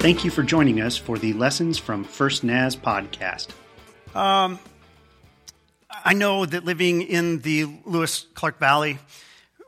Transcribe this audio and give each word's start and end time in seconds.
Thank 0.00 0.24
you 0.24 0.30
for 0.30 0.44
joining 0.44 0.80
us 0.80 0.96
for 0.96 1.18
the 1.18 1.32
Lessons 1.32 1.76
from 1.76 2.04
First 2.04 2.44
Naz 2.44 2.76
podcast. 2.76 3.48
Um, 4.14 4.60
I 5.90 6.14
know 6.14 6.46
that 6.46 6.64
living 6.64 7.02
in 7.02 7.40
the 7.40 7.66
Lewis 7.84 8.24
Clark 8.34 8.60
Valley, 8.60 8.98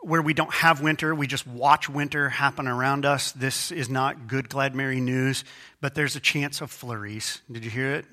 where 0.03 0.23
we 0.23 0.33
don't 0.33 0.55
have 0.55 0.81
winter, 0.81 1.17
we 1.17 1.27
just 1.27 1.49
watch 1.49 1.89
winter 1.89 2.29
happen 2.29 2.69
around 2.69 3.05
us. 3.05 3.33
This 3.33 3.73
is 3.73 3.91
not 3.91 4.29
good, 4.29 4.49
glad, 4.49 4.73
merry 4.73 5.01
news, 5.01 5.43
but 5.81 5.97
there's 5.97 6.15
a 6.15 6.21
chance 6.21 6.61
of 6.61 6.71
flurries. 6.71 7.43
Did 7.51 7.65
you 7.65 7.71
hear 7.71 7.93
it? 7.95 8.05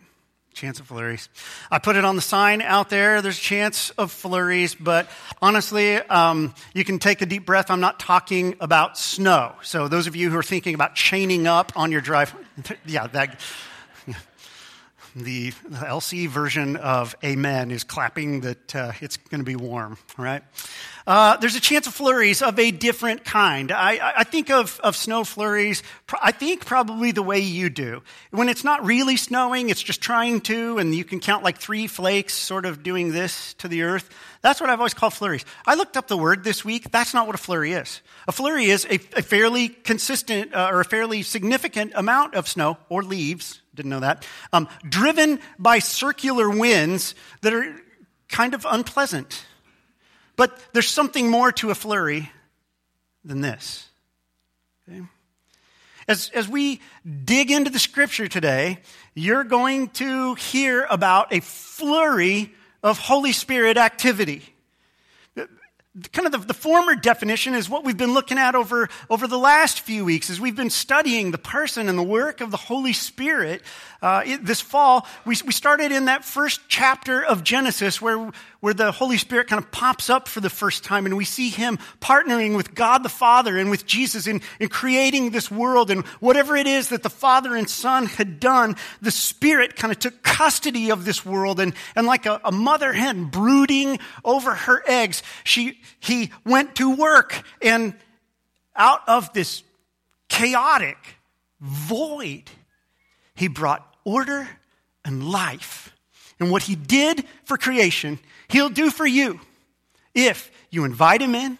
Chance 0.57 0.79
of 0.79 0.87
flurries. 0.87 1.29
I 1.69 1.77
put 1.77 1.97
it 1.97 2.03
on 2.03 2.15
the 2.15 2.21
sign 2.23 2.63
out 2.63 2.89
there. 2.89 3.21
There's 3.21 3.37
a 3.37 3.41
chance 3.41 3.91
of 3.91 4.11
flurries, 4.11 4.73
but 4.73 5.07
honestly, 5.39 5.97
um, 5.97 6.55
you 6.73 6.83
can 6.83 6.97
take 6.97 7.21
a 7.21 7.27
deep 7.27 7.45
breath. 7.45 7.69
I'm 7.69 7.79
not 7.79 7.99
talking 7.99 8.55
about 8.59 8.97
snow. 8.97 9.53
So 9.61 9.87
those 9.87 10.07
of 10.07 10.15
you 10.15 10.31
who 10.31 10.37
are 10.39 10.41
thinking 10.41 10.73
about 10.73 10.95
chaining 10.95 11.45
up 11.45 11.73
on 11.75 11.91
your 11.91 12.01
drive, 12.01 12.33
yeah, 12.87 13.05
that 13.05 13.39
the 15.15 15.51
LC 15.51 16.27
version 16.27 16.75
of 16.75 17.15
Amen 17.23 17.69
is 17.69 17.83
clapping 17.83 18.41
that 18.41 18.75
uh, 18.75 18.93
it's 18.99 19.17
going 19.17 19.41
to 19.41 19.45
be 19.45 19.55
warm, 19.55 19.99
right? 20.17 20.41
Uh, 21.07 21.37
there's 21.37 21.55
a 21.55 21.61
chance 21.61 21.87
of 21.87 21.93
flurries 21.93 22.41
of 22.41 22.59
a 22.59 22.69
different 22.69 23.23
kind. 23.23 23.71
I, 23.71 24.11
I 24.17 24.23
think 24.25 24.49
of, 24.49 24.79
of 24.83 24.97
snow 24.97 25.23
flurries, 25.23 25.81
I 26.21 26.33
think 26.33 26.65
probably 26.65 27.13
the 27.13 27.23
way 27.23 27.39
you 27.39 27.69
do. 27.69 28.03
When 28.31 28.49
it's 28.49 28.65
not 28.65 28.85
really 28.85 29.15
snowing, 29.15 29.69
it's 29.69 29.81
just 29.81 30.01
trying 30.01 30.41
to, 30.41 30.77
and 30.79 30.93
you 30.93 31.05
can 31.05 31.21
count 31.21 31.45
like 31.45 31.59
three 31.59 31.87
flakes 31.87 32.33
sort 32.33 32.65
of 32.65 32.83
doing 32.83 33.13
this 33.13 33.53
to 33.55 33.69
the 33.69 33.83
earth. 33.83 34.09
That's 34.41 34.59
what 34.59 34.69
I've 34.69 34.79
always 34.79 34.93
called 34.93 35.13
flurries. 35.13 35.45
I 35.65 35.75
looked 35.75 35.95
up 35.95 36.09
the 36.09 36.17
word 36.17 36.43
this 36.43 36.65
week. 36.65 36.91
That's 36.91 37.13
not 37.13 37.25
what 37.25 37.35
a 37.35 37.39
flurry 37.39 37.71
is. 37.71 38.01
A 38.27 38.33
flurry 38.33 38.65
is 38.65 38.85
a, 38.85 38.95
a 39.15 39.21
fairly 39.21 39.69
consistent 39.69 40.53
uh, 40.53 40.69
or 40.73 40.81
a 40.81 40.85
fairly 40.85 41.23
significant 41.23 41.93
amount 41.95 42.35
of 42.35 42.49
snow 42.49 42.77
or 42.89 43.01
leaves 43.01 43.61
didn't 43.77 43.91
know 43.91 43.99
that. 44.01 44.27
Um, 44.51 44.67
driven 44.89 45.39
by 45.57 45.79
circular 45.79 46.49
winds 46.49 47.15
that 47.41 47.53
are 47.53 47.75
kind 48.27 48.53
of 48.53 48.65
unpleasant. 48.69 49.45
But 50.37 50.57
there's 50.71 50.87
something 50.87 51.29
more 51.29 51.51
to 51.53 51.71
a 51.71 51.75
flurry 51.75 52.31
than 53.25 53.41
this. 53.41 53.89
Okay? 54.87 55.01
As, 56.07 56.31
as 56.33 56.47
we 56.47 56.79
dig 57.25 57.51
into 57.51 57.69
the 57.69 57.79
scripture 57.79 58.29
today, 58.29 58.79
you're 59.13 59.43
going 59.43 59.89
to 59.89 60.35
hear 60.35 60.87
about 60.89 61.33
a 61.33 61.41
flurry 61.41 62.53
of 62.81 62.97
Holy 62.97 63.33
Spirit 63.33 63.75
activity 63.75 64.53
kind 66.11 66.27
of 66.27 66.31
the, 66.31 66.47
the, 66.47 66.53
former 66.53 66.95
definition 66.95 67.55
is 67.55 67.69
what 67.69 67.83
we've 67.83 67.97
been 67.97 68.13
looking 68.13 68.37
at 68.37 68.55
over, 68.55 68.87
over 69.09 69.27
the 69.27 69.37
last 69.37 69.81
few 69.81 70.05
weeks 70.05 70.29
as 70.29 70.39
we've 70.39 70.55
been 70.55 70.69
studying 70.69 71.31
the 71.31 71.37
person 71.37 71.89
and 71.89 71.97
the 71.97 72.03
work 72.03 72.41
of 72.41 72.51
the 72.51 72.57
Holy 72.57 72.93
Spirit. 72.93 73.61
Uh, 74.01 74.21
it, 74.25 74.45
this 74.45 74.61
fall, 74.61 75.07
we, 75.25 75.35
we 75.45 75.51
started 75.51 75.91
in 75.91 76.05
that 76.05 76.23
first 76.23 76.61
chapter 76.67 77.23
of 77.23 77.43
Genesis 77.43 78.01
where, 78.01 78.31
where 78.59 78.73
the 78.73 78.91
Holy 78.91 79.17
Spirit 79.17 79.47
kind 79.47 79.63
of 79.63 79.71
pops 79.71 80.09
up 80.09 80.27
for 80.27 80.39
the 80.39 80.49
first 80.49 80.83
time 80.83 81.05
and 81.05 81.15
we 81.15 81.25
see 81.25 81.49
him 81.49 81.77
partnering 81.99 82.55
with 82.55 82.73
God 82.73 83.03
the 83.03 83.09
Father 83.09 83.57
and 83.57 83.69
with 83.69 83.85
Jesus 83.85 84.27
in, 84.27 84.41
in 84.59 84.69
creating 84.69 85.29
this 85.29 85.51
world. 85.51 85.91
And 85.91 86.05
whatever 86.19 86.55
it 86.55 86.67
is 86.67 86.89
that 86.89 87.03
the 87.03 87.09
Father 87.09 87.55
and 87.55 87.69
Son 87.69 88.05
had 88.05 88.39
done, 88.39 88.75
the 89.01 89.11
Spirit 89.11 89.75
kind 89.75 89.91
of 89.91 89.99
took 89.99 90.23
custody 90.23 90.91
of 90.91 91.05
this 91.05 91.25
world 91.25 91.59
and, 91.59 91.73
and 91.95 92.07
like 92.07 92.25
a, 92.25 92.41
a 92.43 92.51
mother 92.51 92.93
hen 92.93 93.25
brooding 93.25 93.99
over 94.25 94.53
her 94.53 94.83
eggs, 94.87 95.21
she, 95.43 95.79
he 95.99 96.31
went 96.45 96.75
to 96.75 96.95
work 96.95 97.43
and 97.61 97.93
out 98.75 99.01
of 99.07 99.33
this 99.33 99.63
chaotic 100.29 100.97
void, 101.59 102.43
he 103.35 103.47
brought 103.47 103.95
order 104.03 104.47
and 105.03 105.29
life. 105.29 105.93
And 106.39 106.51
what 106.51 106.63
he 106.63 106.75
did 106.75 107.25
for 107.45 107.57
creation, 107.57 108.19
he'll 108.49 108.69
do 108.69 108.89
for 108.89 109.05
you 109.05 109.39
if 110.13 110.51
you 110.69 110.83
invite 110.83 111.21
him 111.21 111.35
in, 111.35 111.57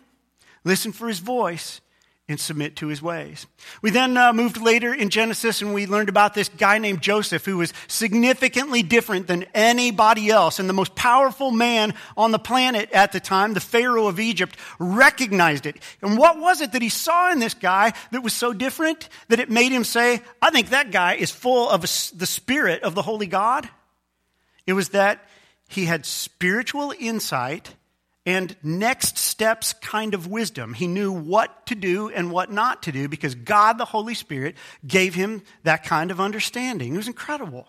listen 0.64 0.92
for 0.92 1.08
his 1.08 1.20
voice, 1.20 1.82
and 2.30 2.40
submit 2.40 2.76
to 2.76 2.88
his 2.88 3.02
ways. 3.02 3.48
We 3.82 3.90
then 3.90 4.18
uh, 4.18 4.34
moved 4.34 4.58
later 4.58 4.94
in 4.94 5.10
Genesis 5.10 5.62
and 5.62 5.74
we 5.74 5.88
learned 5.88 6.10
about 6.10 6.34
this 6.34 6.50
guy 6.50 6.78
named 6.78 7.02
Joseph 7.02 7.46
who 7.46 7.58
was 7.58 7.72
significantly 7.88 8.84
different 8.84 9.28
than 9.28 9.46
anybody 9.54 10.30
else. 10.30 10.60
And 10.60 10.68
the 10.68 10.74
most 10.74 10.94
powerful 10.94 11.52
man 11.52 11.94
on 12.18 12.32
the 12.32 12.40
planet 12.40 12.92
at 12.92 13.14
the 13.14 13.22
time, 13.22 13.54
the 13.54 13.62
Pharaoh 13.62 14.08
of 14.08 14.20
Egypt, 14.20 14.58
recognized 14.78 15.66
it. 15.66 15.78
And 16.02 16.18
what 16.18 16.38
was 16.38 16.60
it 16.60 16.74
that 16.74 16.82
he 16.82 16.90
saw 16.90 17.32
in 17.32 17.40
this 17.40 17.54
guy 17.54 17.94
that 18.12 18.24
was 18.24 18.34
so 18.34 18.52
different 18.52 19.08
that 19.30 19.40
it 19.40 19.50
made 19.50 19.72
him 19.72 19.86
say, 19.86 20.22
I 20.42 20.50
think 20.50 20.70
that 20.70 20.92
guy 20.92 21.14
is 21.14 21.32
full 21.32 21.70
of 21.70 21.82
the 21.82 21.88
spirit 21.88 22.84
of 22.84 22.94
the 22.94 23.04
Holy 23.04 23.28
God? 23.28 23.70
It 24.66 24.74
was 24.74 24.90
that 24.90 25.24
he 25.68 25.86
had 25.86 26.06
spiritual 26.06 26.94
insight 27.00 27.76
and 28.26 28.56
next 28.62 29.18
steps 29.18 29.74
kind 29.74 30.14
of 30.14 30.28
wisdom. 30.28 30.74
He 30.74 30.88
knew 30.88 31.12
what 31.12 31.66
to 31.68 31.76
do 31.76 32.10
and 32.10 32.30
what 32.32 32.52
not 32.52 32.84
to 32.84 32.92
do 32.92 33.08
because 33.08 33.36
God, 33.36 33.78
the 33.78 33.86
Holy 33.86 34.14
Spirit, 34.14 34.56
gave 34.86 35.16
him 35.16 35.44
that 35.64 35.84
kind 35.84 36.12
of 36.12 36.20
understanding. 36.20 36.94
It 36.94 36.98
was 36.98 37.08
incredible. 37.08 37.68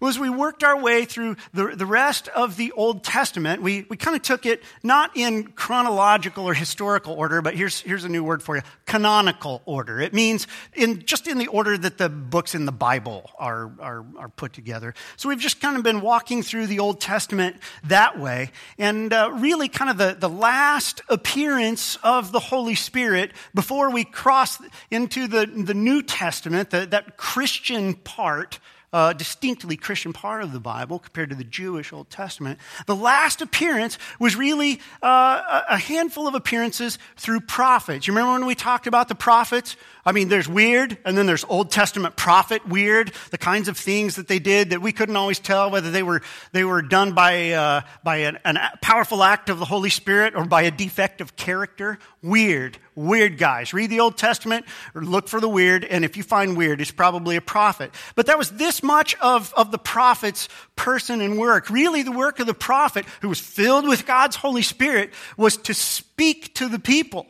Well, 0.00 0.08
as 0.08 0.18
we 0.18 0.30
worked 0.30 0.62
our 0.64 0.80
way 0.80 1.04
through 1.04 1.36
the, 1.52 1.68
the 1.68 1.86
rest 1.86 2.28
of 2.28 2.56
the 2.56 2.72
Old 2.72 3.04
Testament, 3.04 3.62
we, 3.62 3.86
we 3.88 3.96
kind 3.96 4.16
of 4.16 4.22
took 4.22 4.46
it 4.46 4.62
not 4.82 5.16
in 5.16 5.44
chronological 5.52 6.46
or 6.46 6.54
historical 6.54 7.14
order, 7.14 7.42
but 7.42 7.54
here's, 7.54 7.80
here's 7.80 8.04
a 8.04 8.08
new 8.08 8.24
word 8.24 8.42
for 8.42 8.56
you 8.56 8.62
canonical 8.86 9.62
order. 9.64 10.00
It 10.00 10.12
means 10.12 10.46
in, 10.74 11.04
just 11.04 11.26
in 11.26 11.38
the 11.38 11.48
order 11.48 11.76
that 11.76 11.98
the 11.98 12.08
books 12.08 12.54
in 12.54 12.64
the 12.64 12.72
Bible 12.72 13.30
are, 13.38 13.72
are, 13.80 14.04
are 14.18 14.28
put 14.28 14.52
together. 14.52 14.94
So 15.16 15.28
we've 15.28 15.38
just 15.38 15.60
kind 15.60 15.76
of 15.76 15.82
been 15.82 16.00
walking 16.00 16.42
through 16.42 16.66
the 16.66 16.78
Old 16.78 17.00
Testament 17.00 17.56
that 17.84 18.18
way. 18.18 18.50
And 18.78 19.12
uh, 19.12 19.30
really, 19.34 19.68
kind 19.68 19.90
of 19.90 19.98
the, 19.98 20.16
the 20.18 20.28
last 20.28 21.02
appearance 21.08 21.96
of 22.02 22.32
the 22.32 22.40
Holy 22.40 22.74
Spirit 22.74 23.32
before 23.54 23.90
we 23.90 24.04
cross 24.04 24.58
into 24.90 25.26
the, 25.26 25.46
the 25.46 25.74
New 25.74 26.02
Testament, 26.02 26.70
the, 26.70 26.86
that 26.86 27.16
Christian 27.16 27.94
part 27.94 28.58
uh, 28.94 29.12
distinctly 29.12 29.76
Christian 29.76 30.12
part 30.12 30.44
of 30.44 30.52
the 30.52 30.60
Bible 30.60 31.00
compared 31.00 31.30
to 31.30 31.34
the 31.34 31.42
Jewish 31.42 31.92
Old 31.92 32.08
Testament. 32.10 32.60
The 32.86 32.94
last 32.94 33.42
appearance 33.42 33.98
was 34.20 34.36
really 34.36 34.80
uh, 35.02 35.62
a 35.68 35.76
handful 35.76 36.28
of 36.28 36.36
appearances 36.36 37.00
through 37.16 37.40
prophets. 37.40 38.06
You 38.06 38.12
remember 38.12 38.34
when 38.34 38.46
we 38.46 38.54
talked 38.54 38.86
about 38.86 39.08
the 39.08 39.16
prophets? 39.16 39.76
I 40.06 40.12
mean, 40.12 40.28
there's 40.28 40.46
weird, 40.46 40.96
and 41.04 41.18
then 41.18 41.26
there's 41.26 41.44
Old 41.48 41.72
Testament 41.72 42.14
prophet 42.14 42.68
weird, 42.68 43.12
the 43.32 43.38
kinds 43.38 43.66
of 43.66 43.76
things 43.76 44.14
that 44.14 44.28
they 44.28 44.38
did 44.38 44.70
that 44.70 44.80
we 44.80 44.92
couldn't 44.92 45.16
always 45.16 45.40
tell 45.40 45.72
whether 45.72 45.90
they 45.90 46.04
were, 46.04 46.22
they 46.52 46.62
were 46.62 46.80
done 46.80 47.14
by, 47.14 47.50
uh, 47.50 47.80
by 48.04 48.18
an, 48.18 48.38
a 48.44 48.78
powerful 48.80 49.24
act 49.24 49.50
of 49.50 49.58
the 49.58 49.64
Holy 49.64 49.90
Spirit 49.90 50.36
or 50.36 50.44
by 50.44 50.62
a 50.62 50.70
defect 50.70 51.20
of 51.20 51.34
character. 51.34 51.98
Weird, 52.22 52.78
weird 52.94 53.38
guys. 53.38 53.72
Read 53.72 53.90
the 53.90 54.00
Old 54.00 54.16
Testament 54.16 54.66
look 54.94 55.28
for 55.28 55.40
the 55.40 55.48
weird, 55.48 55.84
and 55.84 56.04
if 56.04 56.16
you 56.16 56.22
find 56.22 56.56
weird, 56.56 56.80
it's 56.80 56.90
probably 56.90 57.36
a 57.36 57.40
prophet. 57.40 57.90
But 58.14 58.26
that 58.26 58.38
was 58.38 58.50
this 58.50 58.82
much 58.82 59.14
of, 59.16 59.52
of 59.56 59.70
the 59.70 59.78
prophet's 59.78 60.48
person 60.76 61.20
and 61.20 61.38
work. 61.38 61.70
Really, 61.70 62.02
the 62.02 62.12
work 62.12 62.40
of 62.40 62.46
the 62.46 62.54
prophet, 62.54 63.04
who 63.20 63.28
was 63.28 63.40
filled 63.40 63.88
with 63.88 64.06
God's 64.06 64.36
Holy 64.36 64.62
Spirit, 64.62 65.12
was 65.36 65.56
to 65.58 65.74
speak 65.74 66.54
to 66.54 66.68
the 66.68 66.78
people 66.78 67.26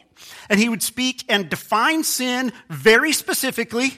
and 0.49 0.61
he 0.61 0.69
would 0.69 0.83
speak 0.83 1.25
and 1.29 1.49
define 1.49 2.05
sin 2.05 2.53
very 2.69 3.13
specifically 3.13 3.97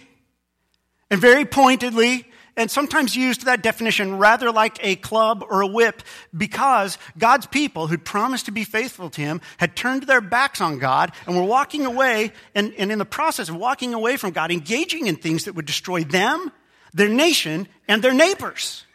and 1.11 1.21
very 1.21 1.45
pointedly 1.45 2.27
and 2.57 2.71
sometimes 2.71 3.15
used 3.15 3.45
that 3.45 3.63
definition 3.63 4.19
rather 4.19 4.51
like 4.51 4.79
a 4.81 4.97
club 4.97 5.45
or 5.49 5.61
a 5.61 5.67
whip 5.67 6.03
because 6.37 6.97
God's 7.19 7.47
people 7.47 7.87
who'd 7.87 8.05
promised 8.05 8.47
to 8.47 8.53
be 8.53 8.65
faithful 8.65 9.11
to 9.11 9.21
him 9.21 9.41
had 9.59 9.77
turned 9.77 10.05
their 10.05 10.23
backs 10.23 10.61
on 10.61 10.79
God 10.79 11.13
and 11.27 11.37
were 11.37 11.43
walking 11.43 11.85
away 11.85 12.33
and, 12.55 12.73
and 12.79 12.91
in 12.91 12.99
the 12.99 13.05
process 13.05 13.49
of 13.49 13.57
walking 13.57 13.93
away 13.93 14.17
from 14.17 14.31
God, 14.31 14.51
engaging 14.51 15.07
in 15.07 15.17
things 15.17 15.45
that 15.45 15.55
would 15.55 15.67
destroy 15.67 16.03
them, 16.03 16.51
their 16.95 17.09
nation, 17.11 17.69
and 17.87 18.03
their 18.03 18.15
neighbors. 18.15 18.86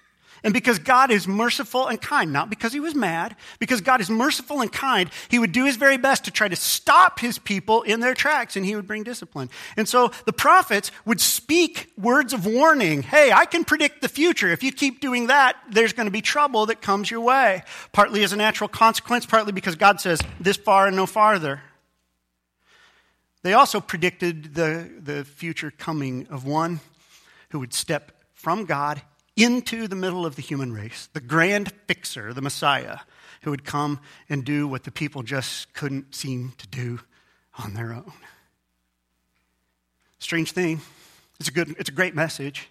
And 0.44 0.54
because 0.56 0.80
God 0.80 1.12
is 1.12 1.28
merciful 1.28 1.88
and 1.88 2.02
kind, 2.02 2.34
not 2.34 2.50
because 2.50 2.74
he 2.74 2.80
was 2.80 2.96
mad, 2.96 3.36
because 3.60 3.80
God 3.80 4.02
is 4.02 4.10
merciful 4.10 4.62
and 4.62 4.72
kind, 4.72 5.10
he 5.30 5.38
would 5.38 5.52
do 5.52 5.66
his 5.66 5.76
very 5.76 5.98
best 5.98 6.26
to 6.26 6.32
try 6.32 6.48
to 6.48 6.56
stop 6.56 7.20
his 7.20 7.38
people 7.38 7.84
in 7.84 8.00
their 8.00 8.16
tracks 8.16 8.56
and 8.56 8.66
he 8.66 8.76
would 8.76 8.88
bring 8.88 9.04
discipline. 9.04 9.52
And 9.78 9.88
so 9.88 10.12
the 10.26 10.34
prophets 10.34 10.92
would 11.06 11.22
speak 11.22 11.92
words 11.96 12.34
of 12.34 12.48
warning. 12.48 13.04
Hey, 13.04 13.32
I 13.32 13.46
can 13.46 13.64
predict 13.64 14.02
the 14.02 14.10
future. 14.10 14.50
If 14.50 14.64
you 14.64 14.72
keep 14.72 15.00
doing 15.00 15.28
that, 15.28 15.58
there's 15.70 15.94
going 15.94 16.08
to 16.08 16.12
be 16.12 16.22
trouble 16.22 16.66
that 16.66 16.82
comes 16.82 17.12
your 17.12 17.22
way. 17.22 17.62
Partly 17.92 18.24
as 18.24 18.34
a 18.34 18.38
natural 18.38 18.68
consequence, 18.68 19.28
partly 19.28 19.52
because 19.52 19.76
God 19.76 20.02
says, 20.02 20.22
this 20.40 20.58
far 20.58 20.88
and 20.88 20.96
no 20.96 21.06
farther. 21.06 21.62
They 23.44 23.54
also 23.54 23.80
predicted 23.80 24.56
the, 24.56 24.90
the 25.00 25.24
future 25.24 25.72
coming 25.72 26.28
of 26.30 26.46
one 26.46 26.80
who 27.50 27.60
would 27.60 27.74
step 27.74 28.12
from 28.34 28.66
God 28.66 29.02
into 29.42 29.88
the 29.88 29.96
middle 29.96 30.26
of 30.26 30.36
the 30.36 30.42
human 30.42 30.72
race, 30.72 31.10
the 31.14 31.20
grand 31.20 31.72
fixer, 31.88 32.34
the 32.34 32.42
Messiah, 32.42 33.00
who 33.42 33.50
would 33.50 33.66
come 33.66 34.00
and 34.30 34.46
do 34.46 34.68
what 34.68 34.84
the 34.84 34.92
people 34.92 35.24
just 35.24 35.74
couldn't 35.74 36.14
seem 36.14 36.54
to 36.58 36.68
do 36.68 37.00
on 37.58 37.74
their 37.74 37.92
own. 37.94 38.14
Strange 40.20 40.52
thing. 40.52 40.82
It's 41.40 41.50
a, 41.50 41.52
good, 41.52 41.76
it's 41.80 41.90
a 41.90 41.94
great 41.94 42.14
message. 42.14 42.70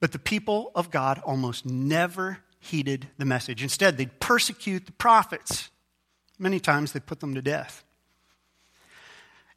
But 0.00 0.10
the 0.10 0.18
people 0.18 0.72
of 0.74 0.90
God 0.90 1.20
almost 1.24 1.64
never 1.64 2.38
heeded 2.58 3.06
the 3.16 3.24
message. 3.24 3.62
Instead, 3.62 3.96
they'd 3.96 4.18
persecute 4.18 4.86
the 4.86 4.92
prophets. 4.92 5.70
Many 6.38 6.58
times 6.58 6.92
they 6.92 7.00
put 7.00 7.20
them 7.20 7.34
to 7.34 7.42
death. 7.42 7.84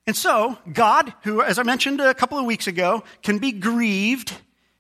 And 0.05 0.15
so, 0.15 0.57
God, 0.71 1.13
who, 1.23 1.41
as 1.41 1.57
I 1.57 1.63
mentioned 1.63 2.01
a 2.01 2.13
couple 2.13 2.37
of 2.37 2.45
weeks 2.45 2.67
ago, 2.67 3.03
can 3.23 3.39
be 3.39 3.53
grieved 3.53 4.33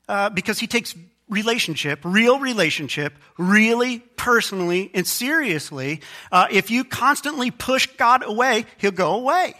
uh, 0.07 0.29
because 0.29 0.59
he 0.59 0.67
takes 0.67 0.93
relationship, 1.33 1.99
real 2.03 2.39
relationship, 2.39 3.13
really 3.37 3.99
personally 3.99 4.91
and 4.93 5.05
seriously. 5.05 6.01
Uh, 6.31 6.47
if 6.51 6.71
you 6.71 6.83
constantly 6.83 7.51
push 7.51 7.87
God 7.97 8.23
away, 8.25 8.65
he'll 8.77 8.91
go 8.91 9.15
away. 9.15 9.55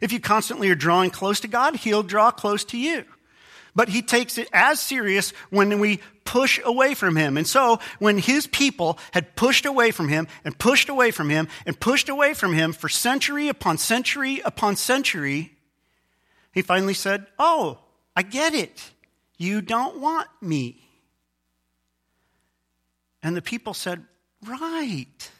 If 0.00 0.12
you 0.12 0.20
constantly 0.20 0.70
are 0.70 0.74
drawing 0.74 1.10
close 1.10 1.40
to 1.40 1.48
God, 1.48 1.76
he'll 1.76 2.02
draw 2.02 2.30
close 2.30 2.64
to 2.66 2.78
you. 2.78 3.04
But 3.74 3.88
he 3.88 4.02
takes 4.02 4.38
it 4.38 4.48
as 4.52 4.80
serious 4.80 5.32
when 5.50 5.78
we 5.78 6.00
push 6.24 6.60
away 6.64 6.94
from 6.94 7.16
him. 7.16 7.36
And 7.36 7.46
so 7.46 7.78
when 7.98 8.18
his 8.18 8.46
people 8.46 8.98
had 9.12 9.34
pushed 9.36 9.66
away 9.66 9.90
from 9.90 10.08
him 10.08 10.28
and 10.44 10.58
pushed 10.58 10.88
away 10.88 11.10
from 11.10 11.30
him 11.30 11.48
and 11.64 11.78
pushed 11.78 12.08
away 12.08 12.34
from 12.34 12.52
him 12.52 12.72
for 12.72 12.88
century 12.88 13.48
upon 13.48 13.78
century 13.78 14.40
upon 14.44 14.76
century, 14.76 15.56
he 16.52 16.62
finally 16.62 16.94
said, 16.94 17.26
Oh, 17.38 17.78
I 18.16 18.22
get 18.22 18.54
it. 18.54 18.90
You 19.38 19.62
don't 19.62 20.00
want 20.00 20.28
me. 20.42 20.82
And 23.22 23.36
the 23.36 23.42
people 23.42 23.72
said, 23.72 24.04
Right. 24.46 25.30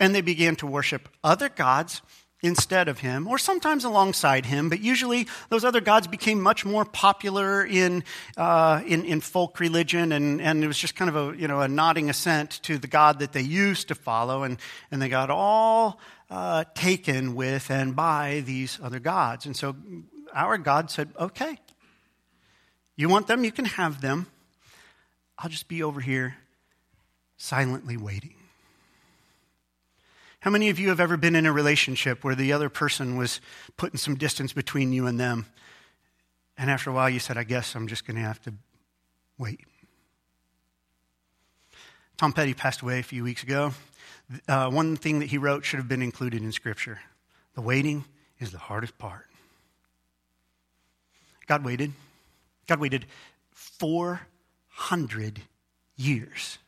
And 0.00 0.14
they 0.14 0.20
began 0.20 0.56
to 0.56 0.66
worship 0.66 1.08
other 1.22 1.48
gods 1.48 2.02
instead 2.44 2.88
of 2.88 2.98
him, 2.98 3.26
or 3.26 3.38
sometimes 3.38 3.84
alongside 3.84 4.44
him, 4.44 4.68
but 4.68 4.78
usually 4.78 5.26
those 5.48 5.64
other 5.64 5.80
gods 5.80 6.06
became 6.06 6.38
much 6.42 6.66
more 6.66 6.84
popular 6.84 7.64
in, 7.64 8.04
uh, 8.36 8.82
in, 8.86 9.02
in, 9.06 9.22
folk 9.22 9.58
religion, 9.60 10.12
and, 10.12 10.42
and 10.42 10.62
it 10.62 10.66
was 10.66 10.76
just 10.76 10.94
kind 10.94 11.08
of 11.08 11.16
a, 11.16 11.38
you 11.38 11.48
know, 11.48 11.60
a 11.60 11.68
nodding 11.68 12.10
assent 12.10 12.50
to 12.62 12.76
the 12.76 12.86
God 12.86 13.20
that 13.20 13.32
they 13.32 13.40
used 13.40 13.88
to 13.88 13.94
follow, 13.94 14.42
and, 14.42 14.58
and 14.90 15.00
they 15.00 15.08
got 15.08 15.30
all 15.30 15.98
uh, 16.28 16.64
taken 16.74 17.34
with 17.34 17.70
and 17.70 17.96
by 17.96 18.42
these 18.44 18.78
other 18.82 18.98
gods. 18.98 19.46
And 19.46 19.56
so 19.56 19.74
our 20.34 20.58
God 20.58 20.90
said, 20.90 21.08
okay, 21.18 21.56
you 22.96 23.08
want 23.08 23.26
them, 23.26 23.44
you 23.44 23.52
can 23.52 23.64
have 23.64 24.00
them. 24.00 24.26
I'll 25.38 25.50
just 25.50 25.68
be 25.68 25.82
over 25.82 26.00
here 26.00 26.36
silently 27.36 27.96
waiting. 27.96 28.34
How 30.40 30.50
many 30.50 30.68
of 30.68 30.78
you 30.78 30.90
have 30.90 31.00
ever 31.00 31.16
been 31.16 31.34
in 31.34 31.46
a 31.46 31.52
relationship 31.52 32.22
where 32.22 32.34
the 32.34 32.52
other 32.52 32.68
person 32.68 33.16
was 33.16 33.40
putting 33.76 33.98
some 33.98 34.14
distance 34.14 34.52
between 34.52 34.92
you 34.92 35.06
and 35.06 35.18
them? 35.18 35.46
And 36.58 36.70
after 36.70 36.90
a 36.90 36.92
while, 36.92 37.10
you 37.10 37.18
said, 37.18 37.36
I 37.36 37.44
guess 37.44 37.74
I'm 37.74 37.88
just 37.88 38.06
going 38.06 38.16
to 38.16 38.22
have 38.22 38.40
to 38.42 38.52
wait. 39.38 39.60
Tom 42.16 42.32
Petty 42.32 42.54
passed 42.54 42.82
away 42.82 43.00
a 43.00 43.02
few 43.02 43.24
weeks 43.24 43.42
ago. 43.42 43.72
Uh, 44.46 44.70
one 44.70 44.96
thing 44.96 45.18
that 45.18 45.26
he 45.26 45.38
wrote 45.38 45.64
should 45.64 45.78
have 45.78 45.88
been 45.88 46.02
included 46.02 46.42
in 46.42 46.52
Scripture 46.52 47.00
the 47.54 47.60
waiting 47.60 48.04
is 48.40 48.50
the 48.50 48.58
hardest 48.58 48.98
part. 48.98 49.26
God 51.46 51.64
waited. 51.64 51.92
God 52.66 52.80
waited 52.80 53.06
400 53.52 55.42
years. 55.96 56.58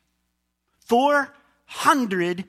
400 0.80 2.44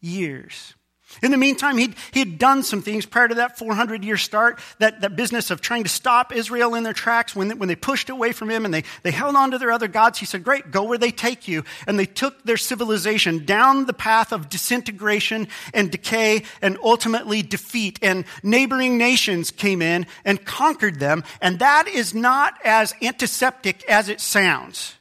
years. 0.00 0.74
In 1.22 1.30
the 1.30 1.36
meantime, 1.36 1.78
he'd, 1.78 1.94
he 2.12 2.20
had 2.20 2.38
done 2.38 2.62
some 2.62 2.82
things 2.82 3.06
prior 3.06 3.28
to 3.28 3.34
that 3.36 3.58
400 3.58 4.04
year 4.04 4.16
start, 4.16 4.60
that, 4.78 5.00
that 5.02 5.16
business 5.16 5.50
of 5.50 5.60
trying 5.60 5.84
to 5.84 5.88
stop 5.88 6.34
Israel 6.34 6.74
in 6.74 6.82
their 6.82 6.92
tracks 6.92 7.36
when 7.36 7.48
they, 7.48 7.54
when 7.54 7.68
they 7.68 7.76
pushed 7.76 8.10
away 8.10 8.32
from 8.32 8.50
him 8.50 8.64
and 8.64 8.74
they, 8.74 8.84
they 9.02 9.10
held 9.10 9.36
on 9.36 9.52
to 9.52 9.58
their 9.58 9.70
other 9.70 9.88
gods. 9.88 10.18
He 10.18 10.26
said, 10.26 10.42
Great, 10.42 10.70
go 10.70 10.84
where 10.84 10.98
they 10.98 11.10
take 11.10 11.46
you. 11.46 11.64
And 11.86 11.98
they 11.98 12.06
took 12.06 12.42
their 12.44 12.56
civilization 12.56 13.44
down 13.44 13.86
the 13.86 13.92
path 13.92 14.32
of 14.32 14.48
disintegration 14.48 15.48
and 15.72 15.90
decay 15.90 16.42
and 16.60 16.78
ultimately 16.82 17.42
defeat. 17.42 17.98
And 18.02 18.24
neighboring 18.42 18.98
nations 18.98 19.50
came 19.50 19.82
in 19.82 20.06
and 20.24 20.44
conquered 20.44 20.98
them. 21.00 21.22
And 21.40 21.58
that 21.60 21.86
is 21.86 22.14
not 22.14 22.54
as 22.64 22.94
antiseptic 23.02 23.84
as 23.88 24.08
it 24.08 24.20
sounds. 24.20 24.94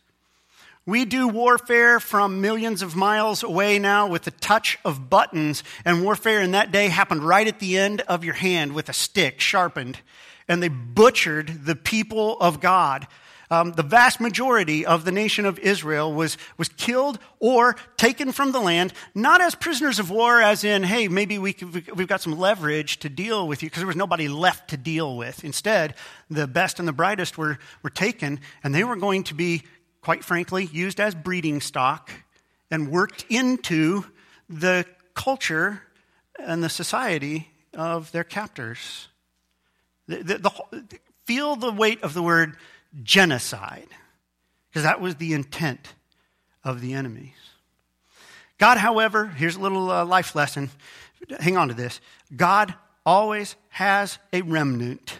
We 0.85 1.06
do 1.06 1.30
warfare 1.30 2.01
from 2.01 2.41
millions 2.41 2.81
of 2.81 2.94
miles 2.94 3.41
away 3.41 3.80
now 3.80 4.07
with 4.07 4.24
the 4.24 4.31
touch 4.31 4.77
of 4.83 5.09
buttons, 5.09 5.63
and 5.85 6.03
warfare 6.03 6.41
in 6.41 6.51
that 6.51 6.74
day 6.74 6.89
happened 6.89 7.24
right 7.24 7.47
at 7.47 7.59
the 7.59 7.77
end 7.77 8.01
of 8.01 8.25
your 8.25 8.33
hand 8.33 8.74
with 8.74 8.89
a 8.89 8.94
stick 8.94 9.39
sharpened. 9.39 10.00
And 10.45 10.62
they 10.62 10.68
butchered 10.68 11.65
the 11.65 11.77
people 11.77 12.38
of 12.41 12.59
God. 12.59 13.07
Um, 13.50 13.74
the 13.74 13.83
vast 13.83 14.19
majority 14.19 14.85
of 14.85 15.06
the 15.06 15.12
nation 15.12 15.45
of 15.45 15.59
Israel 15.59 16.12
was, 16.12 16.38
was 16.57 16.68
killed 16.69 17.19
or 17.39 17.75
taken 17.95 18.31
from 18.31 18.51
the 18.51 18.59
land, 18.59 18.94
not 19.13 19.41
as 19.41 19.53
prisoners 19.56 20.00
of 20.00 20.09
war, 20.09 20.41
as 20.41 20.63
in, 20.63 20.83
hey, 20.83 21.07
maybe 21.07 21.38
we 21.38 21.56
we've 21.95 22.07
got 22.07 22.21
some 22.21 22.38
leverage 22.38 23.00
to 23.00 23.09
deal 23.09 23.47
with 23.47 23.62
you, 23.62 23.69
because 23.69 23.81
there 23.81 23.88
was 23.88 23.95
nobody 23.95 24.27
left 24.27 24.71
to 24.71 24.77
deal 24.77 25.15
with. 25.15 25.44
Instead, 25.45 25.94
the 26.30 26.47
best 26.47 26.80
and 26.80 26.88
the 26.88 26.94
brightest 26.94 27.38
were, 27.38 27.59
were 27.83 27.89
taken, 27.89 28.39
and 28.63 28.74
they 28.74 28.83
were 28.83 28.95
going 28.95 29.24
to 29.25 29.35
be 29.35 29.63
quite 30.04 30.24
frankly, 30.24 30.66
used 30.66 31.00
as 31.00 31.16
breeding 31.16 31.62
stock 31.62 32.12
and 32.70 32.92
worked 32.92 33.26
into 33.30 34.04
the 34.50 34.86
culture 35.14 35.82
and 36.38 36.62
the 36.62 36.70
society 36.70 37.50
of 37.74 38.12
their 38.12 38.26
captors. 38.26 39.08
The, 40.08 40.18
the, 40.18 40.38
the, 40.38 41.00
feel 41.26 41.56
the 41.56 41.72
weight 41.72 42.04
of 42.04 42.14
the 42.14 42.22
word 42.22 42.58
genocide, 43.02 43.88
because 44.70 44.84
that 44.84 45.00
was 45.00 45.16
the 45.16 45.34
intent 45.34 45.94
of 46.66 46.82
the 46.82 46.94
enemies. 46.94 47.32
God, 48.58 48.78
however, 48.78 49.28
here's 49.28 49.56
a 49.56 49.62
little 49.62 49.90
uh, 49.90 50.04
life 50.04 50.36
lesson. 50.36 50.70
Hang 51.40 51.56
on 51.56 51.70
to 51.70 51.74
this. 51.74 52.02
God 52.36 52.76
always 53.06 53.56
has 53.70 54.20
a 54.34 54.42
remnant 54.42 55.20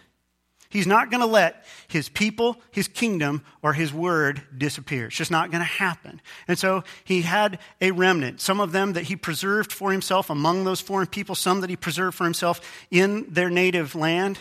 He's 0.74 0.88
not 0.88 1.12
going 1.12 1.22
to 1.22 1.28
let 1.28 1.66
his 1.88 2.10
people, 2.10 2.58
his 2.72 2.88
kingdom, 2.88 3.44
or 3.62 3.74
his 3.74 3.94
word 3.94 4.42
disappear. 4.58 5.06
It's 5.06 5.16
just 5.16 5.30
not 5.30 5.52
going 5.52 5.62
to 5.62 5.66
happen. 5.66 6.20
And 6.48 6.58
so 6.58 6.84
he 7.04 7.22
had 7.22 7.60
a 7.80 7.92
remnant, 7.92 8.42
some 8.42 8.60
of 8.60 8.72
them 8.72 8.94
that 8.94 9.04
he 9.04 9.16
preserved 9.16 9.72
for 9.72 9.92
himself 9.92 10.32
among 10.32 10.64
those 10.64 10.82
foreign 10.82 11.06
people, 11.06 11.36
some 11.36 11.62
that 11.62 11.70
he 11.70 11.76
preserved 11.76 12.18
for 12.18 12.24
himself 12.24 12.60
in 12.90 13.32
their 13.32 13.52
native 13.52 13.94
land. 13.94 14.40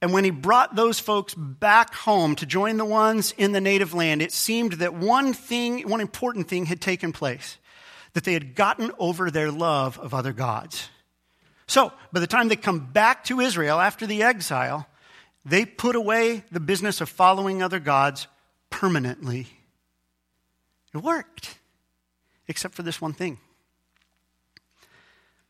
And 0.00 0.12
when 0.12 0.22
he 0.22 0.30
brought 0.30 0.76
those 0.76 1.00
folks 1.00 1.34
back 1.34 1.92
home 1.92 2.36
to 2.36 2.46
join 2.46 2.76
the 2.76 2.84
ones 2.84 3.34
in 3.36 3.50
the 3.50 3.60
native 3.60 3.92
land, 3.92 4.22
it 4.22 4.30
seemed 4.30 4.74
that 4.74 4.94
one 4.94 5.32
thing, 5.32 5.88
one 5.88 6.00
important 6.00 6.46
thing 6.46 6.66
had 6.66 6.80
taken 6.80 7.12
place 7.12 7.58
that 8.12 8.22
they 8.22 8.34
had 8.34 8.54
gotten 8.54 8.92
over 9.00 9.32
their 9.32 9.50
love 9.50 9.98
of 9.98 10.14
other 10.14 10.32
gods. 10.32 10.90
So, 11.68 11.92
by 12.12 12.20
the 12.20 12.26
time 12.26 12.48
they 12.48 12.56
come 12.56 12.78
back 12.92 13.24
to 13.24 13.40
Israel 13.40 13.80
after 13.80 14.06
the 14.06 14.22
exile, 14.22 14.86
they 15.44 15.64
put 15.64 15.96
away 15.96 16.44
the 16.50 16.60
business 16.60 17.00
of 17.00 17.08
following 17.08 17.62
other 17.62 17.80
gods 17.80 18.28
permanently. 18.70 19.46
It 20.94 20.98
worked, 20.98 21.58
except 22.48 22.74
for 22.74 22.82
this 22.82 23.00
one 23.00 23.12
thing. 23.12 23.38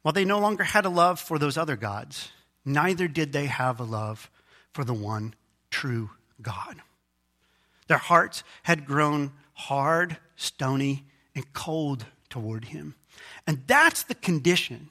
While 0.02 0.12
they 0.12 0.24
no 0.24 0.38
longer 0.38 0.64
had 0.64 0.84
a 0.84 0.90
love 0.90 1.20
for 1.20 1.38
those 1.38 1.58
other 1.58 1.76
gods, 1.76 2.30
neither 2.64 3.08
did 3.08 3.32
they 3.32 3.46
have 3.46 3.80
a 3.80 3.84
love 3.84 4.30
for 4.72 4.84
the 4.84 4.94
one 4.94 5.34
true 5.70 6.10
God. 6.40 6.76
Their 7.88 7.98
hearts 7.98 8.42
had 8.62 8.86
grown 8.86 9.32
hard, 9.54 10.16
stony, 10.36 11.04
and 11.34 11.52
cold 11.52 12.06
toward 12.28 12.66
him. 12.66 12.94
And 13.46 13.62
that's 13.66 14.02
the 14.02 14.14
condition 14.14 14.90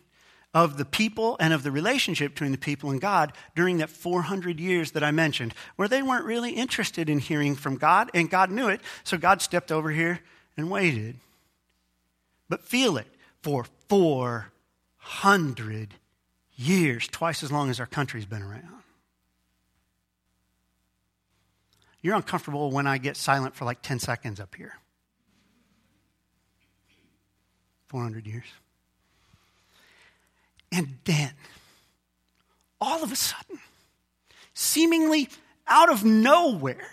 of 0.55 0.77
the 0.77 0.85
people 0.85 1.35
and 1.41 1.53
of 1.53 1.63
the 1.63 1.71
relationship 1.71 2.33
between 2.33 2.53
the 2.53 2.57
people 2.57 2.89
and 2.89 3.01
God 3.01 3.33
during 3.55 3.77
that 3.77 3.89
400 3.89 4.57
years 4.57 4.93
that 4.93 5.03
I 5.03 5.11
mentioned, 5.11 5.53
where 5.75 5.89
they 5.89 6.01
weren't 6.01 6.25
really 6.25 6.51
interested 6.51 7.09
in 7.09 7.19
hearing 7.19 7.55
from 7.55 7.75
God, 7.75 8.09
and 8.13 8.29
God 8.29 8.49
knew 8.49 8.69
it, 8.69 8.79
so 9.03 9.17
God 9.17 9.41
stepped 9.41 9.69
over 9.69 9.91
here 9.91 10.21
and 10.55 10.71
waited. 10.71 11.19
But 12.47 12.63
feel 12.63 12.95
it 12.95 13.07
for 13.41 13.65
400 13.89 15.95
years, 16.55 17.09
twice 17.09 17.43
as 17.43 17.51
long 17.51 17.69
as 17.69 17.81
our 17.81 17.85
country's 17.85 18.25
been 18.25 18.41
around. 18.41 18.69
You're 22.01 22.15
uncomfortable 22.15 22.71
when 22.71 22.87
I 22.87 22.97
get 22.97 23.17
silent 23.17 23.55
for 23.55 23.65
like 23.65 23.81
10 23.81 23.99
seconds 23.99 24.39
up 24.39 24.55
here. 24.55 24.75
400 27.89 28.25
years. 28.25 28.45
And 30.75 30.97
then, 31.05 31.31
all 32.81 33.01
of 33.01 33.09
a 33.09 33.15
sudden, 33.15 33.59
seemingly 34.53 35.29
out 35.65 35.89
of 35.89 36.03
nowhere, 36.03 36.89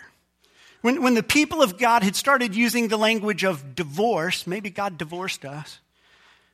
when, 0.79 1.03
when 1.03 1.15
the 1.15 1.23
people 1.23 1.61
of 1.61 1.77
God 1.77 2.01
had 2.01 2.15
started 2.15 2.55
using 2.55 2.87
the 2.87 2.95
language 2.95 3.43
of 3.43 3.75
divorce, 3.75 4.47
maybe 4.47 4.69
God 4.69 4.97
divorced 4.97 5.43
us. 5.43 5.79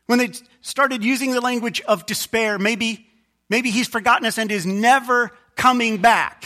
When 0.07 0.17
they 0.17 0.31
started 0.61 1.03
using 1.03 1.31
the 1.31 1.41
language 1.41 1.81
of 1.81 2.07
despair, 2.07 2.57
maybe, 2.57 3.07
maybe 3.47 3.69
He's 3.69 3.87
forgotten 3.87 4.25
us 4.25 4.39
and 4.39 4.51
is 4.51 4.65
never 4.65 5.29
coming 5.55 5.97
back. 5.97 6.45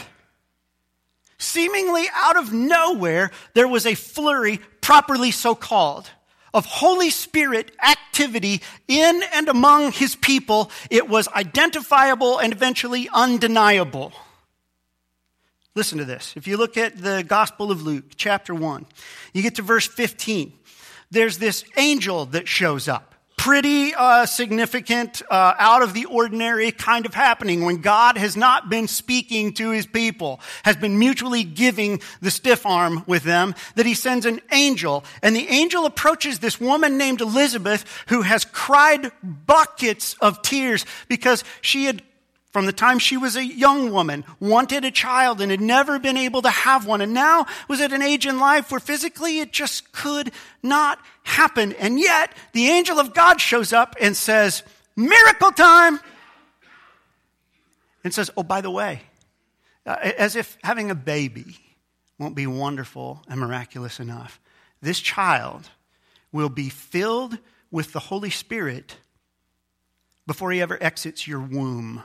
Seemingly 1.38 2.08
out 2.14 2.36
of 2.36 2.52
nowhere, 2.52 3.32
there 3.54 3.70
was 3.70 3.86
a 3.86 3.96
flurry, 3.96 4.60
properly 4.82 5.32
so 5.32 5.56
called, 5.56 6.10
of 6.54 6.66
Holy 6.66 7.10
Spirit 7.10 7.72
activity 7.84 8.62
in 8.88 9.22
and 9.34 9.50
among 9.50 9.92
his 9.92 10.16
people. 10.16 10.72
It 10.90 11.10
was 11.10 11.28
identifiable 11.30 12.40
and 12.40 12.54
eventually 12.54 13.10
undeniable. 13.14 14.14
Listen 15.76 15.98
to 15.98 16.06
this. 16.06 16.34
If 16.36 16.48
you 16.48 16.58
look 16.58 16.78
at 16.78 17.02
the 17.02 17.24
Gospel 17.28 17.72
of 17.72 17.82
Luke, 17.82 18.06
chapter 18.16 18.54
1, 18.54 18.86
you 19.34 19.42
get 19.42 19.56
to 19.56 19.64
verse 19.64 19.88
15. 19.88 20.54
There's 21.10 21.40
this 21.40 21.66
angel 21.78 22.26
that 22.28 22.48
shows 22.48 22.88
up 22.88 23.13
pretty 23.44 23.94
uh, 23.94 24.26
significant, 24.26 25.22
uh, 25.30 25.54
out 25.60 25.84
of 25.84 25.94
the 25.94 26.06
ordinary 26.06 26.72
kind 26.72 27.06
of 27.06 27.14
happening 27.14 27.66
when 27.66 27.82
God 27.82 28.16
has 28.16 28.38
not 28.38 28.70
been 28.70 28.88
speaking 28.88 29.52
to 29.56 29.72
his 29.72 29.86
people, 29.86 30.40
has 30.64 30.78
been 30.78 30.98
mutually 30.98 31.44
giving 31.44 32.00
the 32.22 32.32
stiff 32.32 32.66
arm 32.66 33.04
with 33.06 33.24
them, 33.24 33.54
that 33.76 33.86
he 33.86 33.96
sends 33.96 34.26
an 34.26 34.40
angel. 34.54 35.04
And 35.22 35.36
the 35.36 35.50
angel 35.50 35.86
approaches 35.86 36.40
this 36.40 36.58
woman 36.62 36.98
named 36.98 37.20
Elizabeth 37.20 37.84
who 38.08 38.22
has 38.22 38.46
cried 38.46 39.12
buckets 39.22 40.16
of 40.22 40.42
tears 40.42 40.86
because 41.10 41.44
she 41.60 41.84
had 41.84 42.02
from 42.54 42.68
the 42.68 42.72
time 42.72 43.00
she 43.00 43.18
was 43.18 43.36
a 43.36 43.44
young 43.44 43.92
woman, 43.92 44.24
wanted 44.40 44.86
a 44.86 44.92
child 44.92 45.42
and 45.42 45.50
had 45.50 45.60
never 45.60 45.98
been 45.98 46.16
able 46.16 46.44
to 46.44 46.52
have 46.52 46.86
one, 46.86 47.02
and 47.02 47.12
now 47.12 47.48
was 47.68 47.82
at 47.82 47.92
an 47.92 48.04
age 48.04 48.28
in 48.28 48.40
life 48.40 48.70
where 48.70 48.80
physically 48.80 49.40
it 49.40 49.52
just 49.52 49.92
could 49.92 50.32
not 50.62 51.00
happen. 51.24 51.74
And 51.74 52.00
yet, 52.00 52.32
the 52.54 52.68
angel 52.68 53.00
of 53.00 53.16
God 53.16 53.42
shows 53.42 53.74
up 53.74 53.96
and 54.00 54.16
says, 54.16 54.62
Miracle 54.96 55.52
time! 55.52 56.00
And 58.04 58.14
says, 58.14 58.30
Oh, 58.38 58.44
by 58.44 58.62
the 58.62 58.70
way, 58.70 59.02
uh, 59.88 59.96
as 60.18 60.36
if 60.36 60.56
having 60.64 60.92
a 60.92 60.96
baby 60.96 61.58
won't 62.20 62.36
be 62.36 62.46
wonderful 62.46 63.24
and 63.28 63.40
miraculous 63.40 64.00
enough, 64.00 64.40
this 64.80 65.00
child 65.00 65.70
will 66.32 66.50
be 66.50 66.70
filled 66.70 67.40
with 67.72 67.94
the 67.94 68.00
Holy 68.00 68.30
Spirit 68.30 68.98
before 70.28 70.52
he 70.52 70.62
ever 70.62 70.78
exits 70.80 71.28
your 71.28 71.40
womb. 71.40 72.04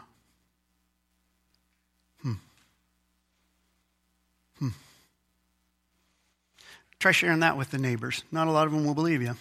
Try 6.99 7.13
sharing 7.13 7.41
that 7.41 7.57
with 7.57 7.71
the 7.71 7.79
neighbors. 7.79 8.25
Not 8.33 8.49
a 8.49 8.51
lot 8.51 8.67
of 8.67 8.73
them 8.73 8.85
will 8.85 8.95
believe 8.95 9.23
you. 9.23 9.37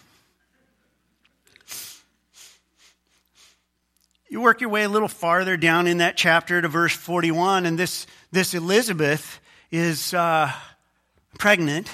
You 4.30 4.42
work 4.42 4.62
your 4.62 4.70
way 4.70 4.84
a 4.84 4.90
little 4.90 5.08
farther 5.08 5.56
down 5.56 5.88
in 5.88 6.00
that 6.00 6.18
chapter 6.18 6.62
to 6.62 6.68
verse 6.68 6.94
41, 6.94 7.66
and 7.66 7.80
this, 7.80 8.06
this 8.32 8.54
Elizabeth 8.54 9.40
is 9.72 10.14
uh, 10.14 10.52
pregnant. 11.40 11.90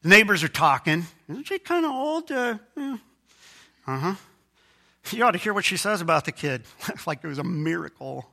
The 0.00 0.08
neighbors 0.08 0.42
are 0.42 0.48
talking. 0.48 1.06
Isn't 1.28 1.46
she 1.46 1.58
kind 1.58 1.84
of 1.84 1.92
old? 1.92 2.32
Uh 2.32 2.58
huh. 3.86 4.14
You 5.10 5.24
ought 5.24 5.32
to 5.32 5.38
hear 5.38 5.52
what 5.52 5.64
she 5.64 5.76
says 5.76 6.00
about 6.00 6.24
the 6.24 6.32
kid. 6.32 6.62
like 7.06 7.22
it 7.22 7.26
was 7.26 7.38
a 7.38 7.44
miracle. 7.44 8.26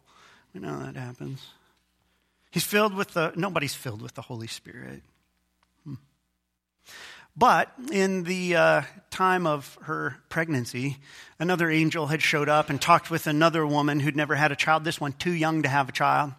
We 0.54 0.62
know 0.62 0.80
that 0.80 0.96
happens. 0.96 1.46
He's 2.51 2.63
filled 2.63 2.96
with 2.96 3.10
the, 3.10 3.34
nobody's 3.36 3.75
filled 3.75 4.01
with 4.01 4.16
the 4.16 4.22
Holy 4.22 4.48
Spirit. 4.48 5.04
But 7.36 7.72
in 7.92 8.24
the 8.24 8.56
uh, 8.56 8.82
time 9.12 9.48
of 9.48 9.78
her 9.84 10.18
pregnancy, 10.28 10.98
another 11.40 11.70
angel 11.70 12.08
had 12.08 12.22
showed 12.22 12.50
up 12.50 12.70
and 12.70 12.82
talked 12.82 13.10
with 13.10 13.28
another 13.28 13.66
woman 13.66 14.02
who'd 14.02 14.16
never 14.16 14.36
had 14.36 14.52
a 14.52 14.58
child, 14.58 14.84
this 14.84 15.00
one 15.00 15.14
too 15.14 15.32
young 15.32 15.64
to 15.64 15.70
have 15.70 15.88
a 15.88 15.94
child, 15.94 16.34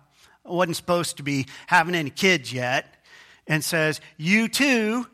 wasn't 0.44 0.76
supposed 0.76 1.16
to 1.16 1.22
be 1.22 1.46
having 1.68 1.94
any 1.94 2.10
kids 2.10 2.52
yet, 2.52 3.02
and 3.46 3.64
says, 3.64 4.00
You 4.18 4.48
too 4.48 5.06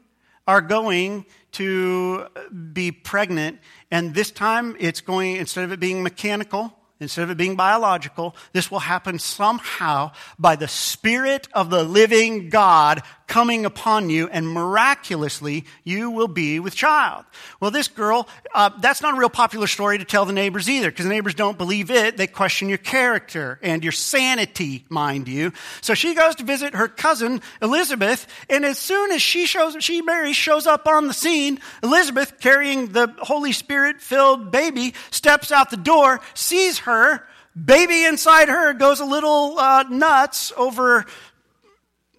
are 0.47 0.61
going 0.61 1.27
to 1.53 2.27
be 2.73 2.93
pregnant. 2.93 3.59
And 3.91 4.15
this 4.15 4.31
time 4.31 4.77
it's 4.79 5.01
going, 5.01 5.37
instead 5.37 5.65
of 5.65 5.73
it 5.73 5.81
being 5.81 6.03
mechanical, 6.03 6.77
instead 7.01 7.23
of 7.23 7.31
it 7.31 7.37
being 7.37 7.57
biological, 7.57 8.37
this 8.53 8.71
will 8.71 8.81
happen 8.81 9.19
somehow 9.19 10.13
by 10.39 10.57
the 10.57 10.69
Spirit 10.69 11.49
of 11.53 11.71
the 11.71 11.83
living 11.83 12.49
God 12.49 13.03
coming 13.27 13.65
upon 13.65 14.09
you, 14.09 14.29
and 14.29 14.49
miraculously 14.49 15.65
you 15.85 16.11
will 16.11 16.29
be 16.29 16.61
with 16.61 16.75
child. 16.75 17.25
Well, 17.61 17.71
this 17.71 17.89
girl, 17.89 18.29
uh, 18.55 18.71
that's 18.81 19.03
not 19.03 19.15
a 19.15 19.19
real 19.19 19.29
popular 19.29 19.67
story 19.67 19.99
to 19.99 20.05
tell 20.05 20.25
the 20.25 20.33
neighbors 20.33 20.69
either, 20.69 20.91
because 20.91 21.07
the 21.07 21.11
neighbors 21.11 21.35
don't 21.35 21.59
believe 21.59 21.91
it. 21.91 22.17
They 22.17 22.27
question 22.27 22.69
your 22.69 22.79
character 22.79 23.59
and 23.63 23.83
your 23.83 23.93
sanity, 23.93 24.85
mind 24.89 25.29
you. 25.29 25.53
So 25.81 25.95
she 25.95 26.15
goes 26.15 26.37
to 26.37 26.45
visit 26.45 26.75
her 26.75 26.89
cousin 26.89 27.43
Elizabeth, 27.61 28.27
and 28.49 28.65
as 28.65 28.79
soon 28.79 29.11
as 29.13 29.23
she 29.23 29.47
shows, 29.47 29.77
she 29.81 30.03
Mary 30.03 30.33
shows 30.33 30.67
up 30.67 30.87
on 30.87 31.09
the 31.09 31.15
scene, 31.15 31.59
Elizabeth 31.83 32.39
carrying 32.41 32.93
the 32.93 33.13
Holy 33.19 33.53
Spirit 33.53 34.01
filled 34.01 34.51
baby 34.51 34.95
steps 35.11 35.51
out 35.51 35.71
the 35.71 35.77
door, 35.77 36.21
sees 36.35 36.81
her. 36.81 37.27
Baby 37.57 38.05
inside 38.05 38.49
her 38.51 38.75
goes 38.75 39.01
a 39.01 39.05
little 39.07 39.59
uh, 39.59 39.85
nuts 39.85 40.53
over 40.59 41.07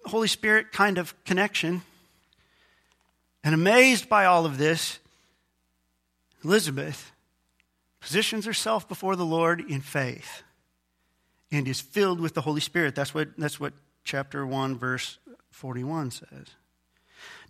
Holy 0.08 0.28
Spirit 0.28 0.72
kind 0.72 0.98
of 0.98 1.14
connection. 1.24 1.82
And 3.44 3.54
amazed 3.54 4.08
by 4.08 4.24
all 4.24 4.44
of 4.44 4.58
this, 4.58 4.98
Elizabeth 6.44 7.12
positions 8.00 8.44
herself 8.44 8.88
before 8.88 9.16
the 9.16 9.24
Lord 9.24 9.60
in 9.60 9.80
faith 9.80 10.42
and 11.50 11.66
is 11.66 11.80
filled 11.80 12.20
with 12.20 12.34
the 12.34 12.42
Holy 12.42 12.60
Spirit. 12.60 12.94
That's 12.94 13.14
what, 13.14 13.28
that's 13.38 13.58
what 13.58 13.72
chapter 14.04 14.46
1, 14.46 14.76
verse 14.76 15.18
41 15.50 16.10
says. 16.10 16.46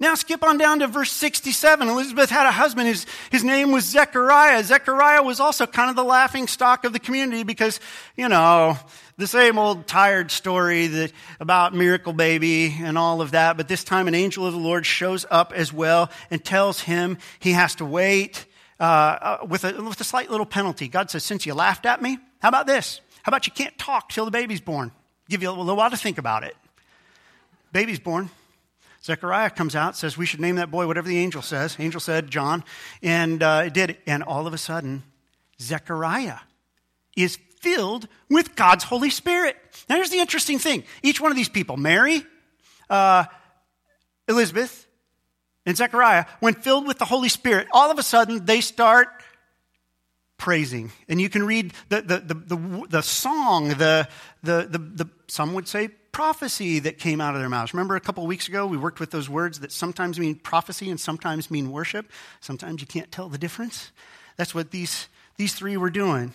Now 0.00 0.14
skip 0.14 0.44
on 0.44 0.58
down 0.58 0.78
to 0.78 0.86
verse 0.86 1.10
67. 1.10 1.88
Elizabeth 1.88 2.30
had 2.30 2.46
a 2.46 2.52
husband. 2.52 2.86
His, 2.86 3.04
his 3.30 3.42
name 3.42 3.72
was 3.72 3.84
Zechariah. 3.84 4.62
Zechariah 4.62 5.24
was 5.24 5.40
also 5.40 5.66
kind 5.66 5.90
of 5.90 5.96
the 5.96 6.04
laughing 6.04 6.46
stock 6.46 6.84
of 6.84 6.92
the 6.92 7.00
community 7.00 7.42
because, 7.42 7.80
you 8.16 8.28
know, 8.28 8.76
the 9.16 9.26
same 9.26 9.58
old 9.58 9.88
tired 9.88 10.30
story 10.30 10.86
that, 10.86 11.12
about 11.40 11.74
miracle 11.74 12.12
baby 12.12 12.76
and 12.80 12.96
all 12.96 13.20
of 13.20 13.32
that. 13.32 13.56
But 13.56 13.66
this 13.66 13.82
time 13.82 14.06
an 14.06 14.14
angel 14.14 14.46
of 14.46 14.52
the 14.52 14.60
Lord 14.60 14.86
shows 14.86 15.26
up 15.28 15.52
as 15.52 15.72
well 15.72 16.10
and 16.30 16.44
tells 16.44 16.80
him 16.80 17.18
he 17.40 17.52
has 17.52 17.74
to 17.76 17.84
wait 17.84 18.46
uh, 18.78 18.84
uh, 18.84 19.38
with, 19.48 19.64
a, 19.64 19.82
with 19.82 20.00
a 20.00 20.04
slight 20.04 20.30
little 20.30 20.46
penalty. 20.46 20.86
God 20.86 21.10
says, 21.10 21.24
since 21.24 21.44
you 21.44 21.54
laughed 21.54 21.86
at 21.86 22.00
me, 22.00 22.18
how 22.40 22.48
about 22.48 22.68
this? 22.68 23.00
How 23.24 23.30
about 23.30 23.48
you 23.48 23.52
can't 23.52 23.76
talk 23.76 24.10
till 24.10 24.24
the 24.24 24.30
baby's 24.30 24.60
born? 24.60 24.92
Give 25.28 25.42
you 25.42 25.50
a 25.50 25.52
little 25.52 25.74
while 25.74 25.90
to 25.90 25.96
think 25.96 26.18
about 26.18 26.44
it. 26.44 26.56
Baby's 27.72 27.98
born. 27.98 28.30
Zechariah 29.02 29.50
comes 29.50 29.76
out, 29.76 29.96
says 29.96 30.18
we 30.18 30.26
should 30.26 30.40
name 30.40 30.56
that 30.56 30.70
boy 30.70 30.86
whatever 30.86 31.08
the 31.08 31.18
angel 31.18 31.42
says. 31.42 31.76
Angel 31.78 32.00
said 32.00 32.30
John, 32.30 32.64
and 33.02 33.42
uh, 33.42 33.62
it 33.66 33.74
did. 33.74 33.98
And 34.06 34.22
all 34.22 34.46
of 34.46 34.54
a 34.54 34.58
sudden, 34.58 35.02
Zechariah 35.60 36.38
is 37.16 37.38
filled 37.60 38.08
with 38.28 38.54
God's 38.56 38.84
Holy 38.84 39.10
Spirit. 39.10 39.56
Now, 39.88 39.96
here's 39.96 40.10
the 40.10 40.18
interesting 40.18 40.58
thing 40.58 40.84
each 41.02 41.20
one 41.20 41.30
of 41.30 41.36
these 41.36 41.48
people, 41.48 41.76
Mary, 41.76 42.24
uh, 42.90 43.24
Elizabeth, 44.28 44.86
and 45.64 45.76
Zechariah, 45.76 46.26
when 46.40 46.54
filled 46.54 46.86
with 46.86 46.98
the 46.98 47.04
Holy 47.04 47.28
Spirit, 47.28 47.68
all 47.72 47.90
of 47.90 47.98
a 47.98 48.02
sudden 48.02 48.44
they 48.44 48.60
start 48.60 49.08
praising. 50.38 50.92
And 51.08 51.20
you 51.20 51.28
can 51.28 51.44
read 51.44 51.74
the, 51.88 52.00
the, 52.00 52.18
the, 52.18 52.34
the, 52.34 52.86
the 52.88 53.02
song, 53.02 53.68
the, 53.70 54.08
the, 54.42 54.66
the, 54.70 54.78
the, 54.78 55.10
some 55.26 55.52
would 55.54 55.68
say 55.68 55.90
prophecy 56.12 56.78
that 56.80 56.98
came 56.98 57.20
out 57.20 57.34
of 57.34 57.40
their 57.40 57.48
mouths. 57.48 57.74
Remember 57.74 57.96
a 57.96 58.00
couple 58.00 58.26
weeks 58.26 58.48
ago, 58.48 58.66
we 58.66 58.76
worked 58.76 59.00
with 59.00 59.10
those 59.10 59.28
words 59.28 59.60
that 59.60 59.72
sometimes 59.72 60.18
mean 60.18 60.34
prophecy 60.34 60.90
and 60.90 60.98
sometimes 60.98 61.50
mean 61.50 61.70
worship. 61.70 62.10
Sometimes 62.40 62.80
you 62.80 62.86
can't 62.86 63.12
tell 63.12 63.28
the 63.28 63.38
difference. 63.38 63.92
That's 64.36 64.54
what 64.54 64.70
these, 64.70 65.08
these 65.36 65.54
three 65.54 65.76
were 65.76 65.90
doing. 65.90 66.34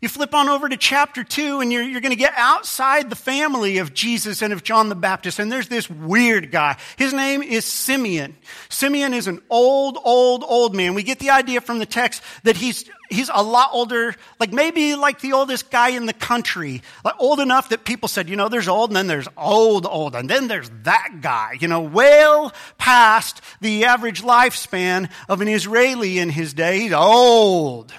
You 0.00 0.08
flip 0.08 0.34
on 0.34 0.48
over 0.48 0.68
to 0.68 0.76
chapter 0.76 1.24
2, 1.24 1.60
and 1.60 1.72
you're, 1.72 1.82
you're 1.82 2.00
going 2.00 2.12
to 2.12 2.16
get 2.16 2.34
outside 2.36 3.10
the 3.10 3.16
family 3.16 3.78
of 3.78 3.92
Jesus 3.94 4.42
and 4.42 4.52
of 4.52 4.62
John 4.62 4.88
the 4.88 4.94
Baptist. 4.94 5.38
And 5.38 5.50
there's 5.50 5.68
this 5.68 5.90
weird 5.90 6.52
guy. 6.52 6.76
His 6.96 7.12
name 7.12 7.42
is 7.42 7.64
Simeon. 7.64 8.36
Simeon 8.68 9.12
is 9.14 9.26
an 9.26 9.40
old, 9.50 9.98
old, 10.04 10.44
old 10.46 10.76
man. 10.76 10.94
We 10.94 11.02
get 11.02 11.18
the 11.18 11.30
idea 11.30 11.60
from 11.60 11.78
the 11.78 11.86
text 11.86 12.22
that 12.44 12.56
he's, 12.56 12.84
he's 13.10 13.30
a 13.32 13.42
lot 13.42 13.70
older, 13.72 14.14
like 14.38 14.52
maybe 14.52 14.94
like 14.94 15.20
the 15.20 15.32
oldest 15.32 15.70
guy 15.70 15.90
in 15.90 16.06
the 16.06 16.12
country. 16.12 16.82
Like 17.04 17.14
old 17.18 17.40
enough 17.40 17.70
that 17.70 17.84
people 17.84 18.08
said, 18.08 18.28
you 18.28 18.36
know, 18.36 18.48
there's 18.48 18.68
old, 18.68 18.90
and 18.90 18.96
then 18.96 19.06
there's 19.08 19.28
old, 19.36 19.84
old, 19.84 20.14
and 20.14 20.28
then 20.28 20.48
there's 20.48 20.70
that 20.84 21.18
guy, 21.20 21.56
you 21.60 21.68
know, 21.68 21.80
well 21.80 22.52
past 22.78 23.40
the 23.60 23.84
average 23.84 24.22
lifespan 24.22 25.10
of 25.28 25.40
an 25.40 25.48
Israeli 25.48 26.18
in 26.18 26.30
his 26.30 26.54
day. 26.54 26.80
He's 26.80 26.92
old. 26.92 27.92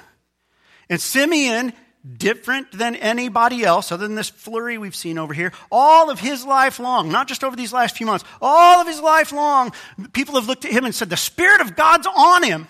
And 0.89 0.99
Simeon, 0.99 1.73
different 2.17 2.71
than 2.71 2.95
anybody 2.95 3.63
else, 3.63 3.91
other 3.91 4.07
than 4.07 4.15
this 4.15 4.29
flurry 4.29 4.77
we've 4.77 4.95
seen 4.95 5.17
over 5.17 5.33
here, 5.33 5.53
all 5.71 6.09
of 6.09 6.19
his 6.19 6.45
life 6.45 6.79
long, 6.79 7.11
not 7.11 7.27
just 7.27 7.43
over 7.43 7.55
these 7.55 7.73
last 7.73 7.95
few 7.95 8.07
months, 8.07 8.25
all 8.41 8.81
of 8.81 8.87
his 8.87 8.99
life 8.99 9.31
long, 9.31 9.71
people 10.13 10.35
have 10.35 10.47
looked 10.47 10.65
at 10.65 10.71
him 10.71 10.85
and 10.85 10.95
said, 10.95 11.09
The 11.09 11.17
Spirit 11.17 11.61
of 11.61 11.75
God's 11.75 12.07
on 12.07 12.43
him. 12.43 12.67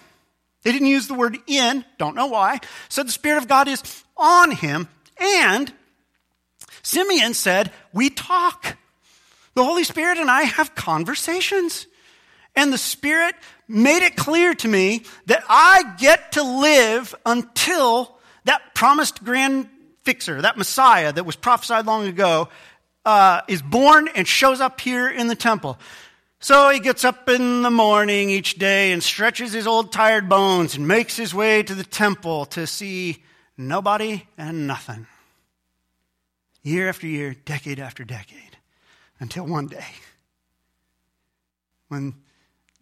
They 0.64 0.72
didn't 0.72 0.88
use 0.88 1.08
the 1.08 1.14
word 1.14 1.38
in, 1.48 1.86
don't 1.98 2.16
know 2.16 2.28
why. 2.28 2.60
Said 2.90 3.08
the 3.08 3.12
Spirit 3.12 3.38
of 3.38 3.48
God 3.48 3.68
is 3.68 4.04
on 4.18 4.52
him. 4.52 4.90
And 5.18 5.72
Simeon 6.84 7.34
said, 7.34 7.72
We 7.94 8.10
talk. 8.10 8.78
The 9.54 9.64
Holy 9.64 9.84
Spirit 9.84 10.18
and 10.18 10.30
I 10.30 10.44
have 10.44 10.76
conversations. 10.76 11.88
And 12.56 12.74
the 12.74 12.78
Spirit 12.78 13.36
made 13.70 14.04
it 14.04 14.16
clear 14.16 14.54
to 14.56 14.68
me 14.68 15.04
that 15.28 15.44
I 15.48 15.94
get 16.00 16.34
to 16.34 16.44
live 16.44 17.16
until 17.26 18.18
that 18.46 18.74
promised 18.74 19.24
grand 19.24 19.70
fixer, 20.02 20.42
that 20.42 20.58
Messiah 20.58 21.14
that 21.14 21.26
was 21.26 21.36
prophesied 21.36 21.86
long 21.86 22.08
ago, 22.08 22.50
uh, 23.06 23.42
is 23.48 23.62
born 23.62 24.10
and 24.16 24.28
shows 24.28 24.60
up 24.60 24.82
here 24.82 25.08
in 25.08 25.28
the 25.28 25.36
temple. 25.36 25.78
So 26.40 26.70
he 26.70 26.80
gets 26.80 27.06
up 27.06 27.30
in 27.30 27.62
the 27.62 27.70
morning 27.70 28.30
each 28.30 28.56
day 28.56 28.92
and 28.92 29.04
stretches 29.04 29.54
his 29.54 29.68
old 29.68 29.92
tired 29.92 30.28
bones 30.28 30.76
and 30.76 30.88
makes 30.88 31.16
his 31.16 31.34
way 31.34 31.64
to 31.64 31.76
the 31.76 31.84
temple 31.84 32.46
to 32.48 32.66
see 32.66 33.24
nobody 33.58 34.26
and 34.38 34.66
nothing. 34.66 35.06
Year 36.64 36.90
after 36.90 37.08
year, 37.08 37.36
decade 37.46 37.80
after 37.80 38.04
decade, 38.04 38.58
until 39.20 39.46
one 39.46 39.68
day 39.68 39.86
when 41.90 42.14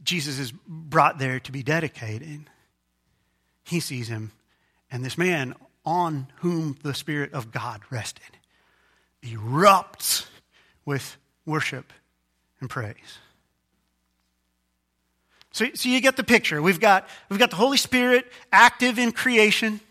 Jesus 0.07 0.39
is 0.39 0.53
brought 0.65 1.19
there 1.19 1.39
to 1.41 1.51
be 1.51 1.61
dedicated, 1.61 2.49
he 3.65 3.81
sees 3.81 4.07
him, 4.07 4.31
and 4.89 5.03
this 5.03 5.17
man 5.17 5.53
on 5.85 6.27
whom 6.37 6.77
the 6.81 6.93
Spirit 6.93 7.33
of 7.33 7.51
God 7.51 7.81
rested 7.89 8.37
erupts 9.21 10.25
with 10.85 11.17
worship 11.45 11.91
and 12.61 12.69
praise. 12.69 13.19
So, 15.51 15.65
so 15.73 15.89
you 15.89 15.99
get 15.99 16.15
the 16.15 16.23
picture. 16.23 16.61
We've 16.61 16.79
got, 16.79 17.09
we've 17.29 17.39
got 17.39 17.49
the 17.49 17.57
Holy 17.57 17.77
Spirit 17.77 18.31
active 18.51 18.97
in 18.99 19.11
creation. 19.11 19.81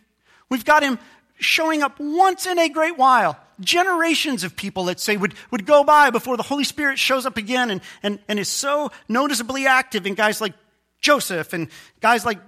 We've 0.49 0.64
got 0.64 0.82
him 0.82 0.99
showing 1.38 1.82
up 1.82 1.99
once 1.99 2.46
in 2.46 2.58
a 2.58 2.70
great 2.70 2.96
while. 2.96 3.38
Generations 3.60 4.44
of 4.44 4.56
people, 4.56 4.84
let's 4.84 5.02
say, 5.02 5.16
would, 5.16 5.34
would 5.50 5.66
go 5.66 5.84
by 5.84 6.10
before 6.10 6.36
the 6.36 6.42
Holy 6.42 6.64
Spirit 6.64 6.98
shows 6.98 7.26
up 7.26 7.36
again 7.36 7.70
and, 7.70 7.80
and, 8.02 8.18
and 8.28 8.38
is 8.38 8.48
so 8.48 8.90
noticeably 9.08 9.66
active 9.66 10.06
in 10.06 10.14
guys 10.14 10.40
like 10.40 10.54
Joseph 11.00 11.52
and 11.52 11.68
guys 12.00 12.26
like 12.26 12.38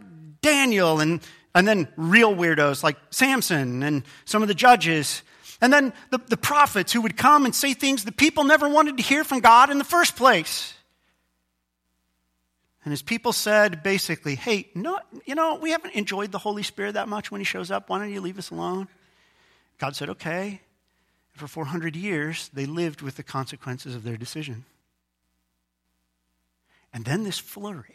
Daniel 0.40 1.00
and, 1.00 1.20
and 1.54 1.66
then 1.66 1.88
real 1.96 2.34
weirdos 2.34 2.82
like 2.82 2.96
Samson 3.10 3.82
and 3.82 4.02
some 4.24 4.42
of 4.42 4.48
the 4.48 4.54
judges. 4.54 5.22
And 5.60 5.72
then 5.72 5.92
the, 6.10 6.18
the 6.18 6.36
prophets 6.36 6.92
who 6.92 7.00
would 7.02 7.16
come 7.16 7.44
and 7.44 7.54
say 7.54 7.74
things 7.74 8.04
that 8.04 8.16
people 8.16 8.44
never 8.44 8.68
wanted 8.68 8.96
to 8.98 9.02
hear 9.02 9.24
from 9.24 9.40
God 9.40 9.70
in 9.70 9.78
the 9.78 9.84
first 9.84 10.16
place. 10.16 10.74
And 12.84 12.92
his 12.92 13.02
people 13.02 13.32
said 13.32 13.82
basically, 13.82 14.34
hey, 14.34 14.70
no, 14.74 14.98
you 15.26 15.34
know, 15.34 15.56
we 15.56 15.72
haven't 15.72 15.94
enjoyed 15.94 16.32
the 16.32 16.38
Holy 16.38 16.62
Spirit 16.62 16.94
that 16.94 17.08
much 17.08 17.30
when 17.30 17.40
he 17.40 17.44
shows 17.44 17.70
up. 17.70 17.90
Why 17.90 17.98
don't 17.98 18.12
you 18.12 18.20
leave 18.20 18.38
us 18.38 18.50
alone? 18.50 18.88
God 19.78 19.96
said, 19.96 20.10
okay. 20.10 20.60
For 21.38 21.46
400 21.46 21.94
years, 21.94 22.50
they 22.52 22.66
lived 22.66 23.00
with 23.00 23.16
the 23.16 23.22
consequences 23.22 23.94
of 23.94 24.02
their 24.02 24.16
decision. 24.16 24.64
And 26.92 27.04
then 27.04 27.22
this 27.22 27.38
flurry. 27.38 27.94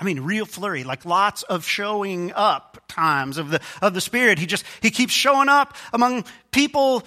I 0.00 0.04
mean, 0.04 0.20
real 0.20 0.46
flurry, 0.46 0.82
like 0.82 1.04
lots 1.04 1.42
of 1.42 1.66
showing 1.66 2.32
up 2.32 2.82
times 2.88 3.36
of 3.36 3.50
the, 3.50 3.60
of 3.82 3.92
the 3.92 4.00
Spirit. 4.00 4.38
He 4.38 4.46
just, 4.46 4.64
he 4.80 4.90
keeps 4.90 5.12
showing 5.12 5.50
up 5.50 5.76
among 5.92 6.24
people 6.52 7.04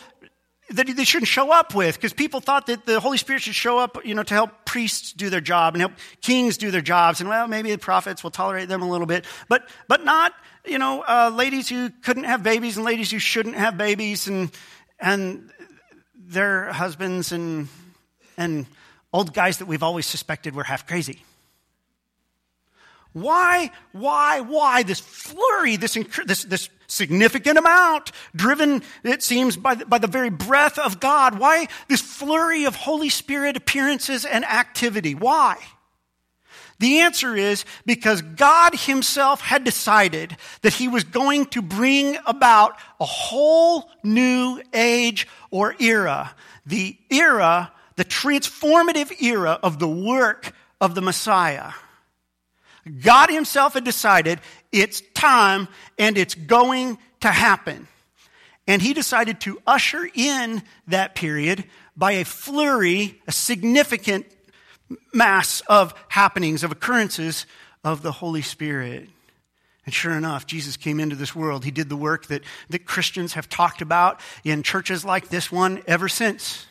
that 0.69 0.87
they 0.87 1.03
shouldn't 1.03 1.27
show 1.27 1.51
up 1.51 1.73
with 1.73 1.95
because 1.95 2.13
people 2.13 2.39
thought 2.39 2.67
that 2.67 2.85
the 2.85 2.99
Holy 2.99 3.17
Spirit 3.17 3.41
should 3.41 3.55
show 3.55 3.79
up, 3.79 4.05
you 4.05 4.13
know, 4.13 4.23
to 4.23 4.33
help 4.33 4.65
priests 4.65 5.11
do 5.11 5.29
their 5.29 5.41
job 5.41 5.73
and 5.73 5.81
help 5.81 5.93
kings 6.21 6.57
do 6.57 6.71
their 6.71 6.81
jobs. 6.81 7.19
And 7.19 7.29
well, 7.29 7.47
maybe 7.47 7.71
the 7.71 7.77
prophets 7.79 8.23
will 8.23 8.31
tolerate 8.31 8.69
them 8.69 8.81
a 8.81 8.89
little 8.89 9.07
bit, 9.07 9.25
but, 9.49 9.67
but 9.87 10.05
not, 10.05 10.33
you 10.65 10.77
know, 10.77 11.01
uh, 11.01 11.31
ladies 11.33 11.69
who 11.69 11.89
couldn't 11.89 12.25
have 12.25 12.43
babies 12.43 12.77
and 12.77 12.85
ladies 12.85 13.11
who 13.11 13.19
shouldn't 13.19 13.55
have 13.55 13.77
babies 13.77 14.27
and, 14.27 14.51
and 14.99 15.51
their 16.33 16.71
husbands 16.73 17.31
and, 17.31 17.67
and 18.37 18.65
old 19.11 19.33
guys 19.33 19.59
that 19.59 19.65
we've 19.65 19.83
always 19.83 20.05
suspected 20.05 20.55
were 20.55 20.63
half 20.63 20.85
crazy. 20.87 21.23
Why, 23.13 23.69
why, 23.91 24.41
why 24.41 24.81
this 24.81 24.99
flurry, 24.99 25.75
this, 25.75 25.93
this, 26.25 26.43
this 26.45 26.69
significant 26.87 27.59
amount, 27.59 28.11
driven, 28.35 28.81
it 29.03 29.21
seems, 29.21 29.55
by 29.55 29.75
the, 29.75 29.85
by 29.85 29.99
the 29.99 30.07
very 30.07 30.31
breath 30.31 30.79
of 30.79 30.99
God? 30.99 31.37
Why 31.37 31.67
this 31.87 32.01
flurry 32.01 32.65
of 32.65 32.75
Holy 32.75 33.09
Spirit 33.09 33.55
appearances 33.55 34.25
and 34.25 34.43
activity? 34.43 35.13
Why? 35.13 35.57
The 36.79 36.99
answer 36.99 37.35
is 37.35 37.65
because 37.85 38.21
God 38.21 38.73
Himself 38.75 39.41
had 39.41 39.63
decided 39.63 40.35
that 40.61 40.73
He 40.73 40.87
was 40.87 41.03
going 41.03 41.45
to 41.47 41.61
bring 41.61 42.17
about 42.25 42.77
a 42.99 43.05
whole 43.05 43.89
new 44.03 44.61
age 44.73 45.27
or 45.51 45.75
era. 45.79 46.33
The 46.65 46.97
era, 47.09 47.71
the 47.95 48.05
transformative 48.05 49.21
era 49.21 49.59
of 49.61 49.79
the 49.79 49.87
work 49.87 50.53
of 50.81 50.95
the 50.95 51.01
Messiah. 51.01 51.71
God 53.01 53.29
Himself 53.29 53.75
had 53.75 53.83
decided 53.83 54.39
it's 54.71 55.01
time 55.13 55.67
and 55.97 56.17
it's 56.17 56.35
going 56.35 56.97
to 57.21 57.29
happen. 57.29 57.87
And 58.67 58.81
He 58.81 58.93
decided 58.93 59.39
to 59.41 59.61
usher 59.67 60.09
in 60.13 60.63
that 60.87 61.15
period 61.15 61.65
by 61.95 62.13
a 62.13 62.25
flurry, 62.25 63.21
a 63.27 63.31
significant 63.31 64.25
mass 65.13 65.61
of 65.67 65.93
happenings, 66.09 66.63
of 66.63 66.71
occurrences 66.71 67.45
of 67.83 68.01
the 68.01 68.11
Holy 68.11 68.41
Spirit. 68.41 69.09
And 69.85 69.93
sure 69.93 70.13
enough, 70.13 70.47
Jesus 70.47 70.77
came 70.77 70.99
into 70.99 71.15
this 71.15 71.35
world. 71.35 71.65
He 71.65 71.71
did 71.71 71.89
the 71.89 71.97
work 71.97 72.27
that, 72.27 72.43
that 72.69 72.85
Christians 72.85 73.33
have 73.33 73.49
talked 73.49 73.81
about 73.81 74.21
in 74.43 74.63
churches 74.63 75.03
like 75.03 75.27
this 75.27 75.51
one 75.51 75.83
ever 75.87 76.07
since. 76.07 76.65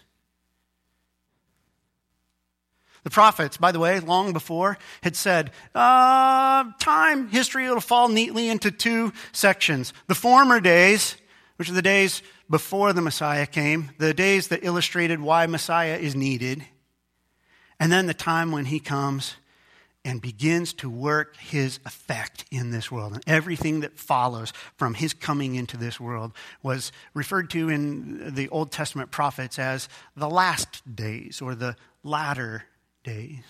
The 3.05 3.11
prophets, 3.11 3.57
by 3.57 3.73
the 3.73 3.81
way, 3.81 3.99
long 4.01 4.33
before, 4.33 4.79
had 5.03 5.17
said, 5.17 5.51
uh, 5.75 6.65
time, 6.79 7.29
history, 7.29 7.67
it'll 7.67 7.81
fall 7.81 8.09
neatly 8.09 8.49
into 8.49 8.71
two 8.71 9.13
sections. 9.33 9.93
The 10.07 10.15
former 10.15 10.61
days, 10.61 11.17
which 11.57 11.69
are 11.69 11.75
the 11.75 11.83
days 11.83 12.23
before 12.49 12.93
the 12.93 13.03
Messiah 13.03 13.47
came, 13.47 13.91
the 13.99 14.15
days 14.15 14.49
that 14.49 14.65
illustrated 14.65 15.21
why 15.21 15.47
Messiah 15.47 15.97
is 15.97 16.15
needed, 16.15 16.65
and 17.83 17.91
then 17.91 18.07
the 18.07 18.15
time 18.15 18.53
when 18.53 18.67
he 18.67 18.79
comes 18.79 19.35
and 20.05 20.23
begins 20.23 20.73
to 20.73 20.89
work 20.89 21.37
his 21.37 21.81
effect 21.85 22.45
in 22.53 22.71
this 22.71 22.93
world. 22.93 23.13
And 23.13 23.25
everything 23.27 23.81
that 23.81 23.99
follows 23.99 24.53
from 24.77 24.95
his 24.95 25.13
coming 25.13 25.57
into 25.57 25.77
this 25.77 25.99
world 25.99 26.31
was 26.63 26.93
referred 27.13 27.51
to 27.51 27.69
in 27.69 28.37
the 28.37 28.49
Old 28.51 28.71
Testament 28.71 29.11
prophets 29.11 29.59
as 29.59 29.89
the 30.17 30.31
last 30.31 30.95
days 30.95 31.43
or 31.43 31.57
the 31.57 31.75
latter 32.05 32.67
days. 33.03 33.43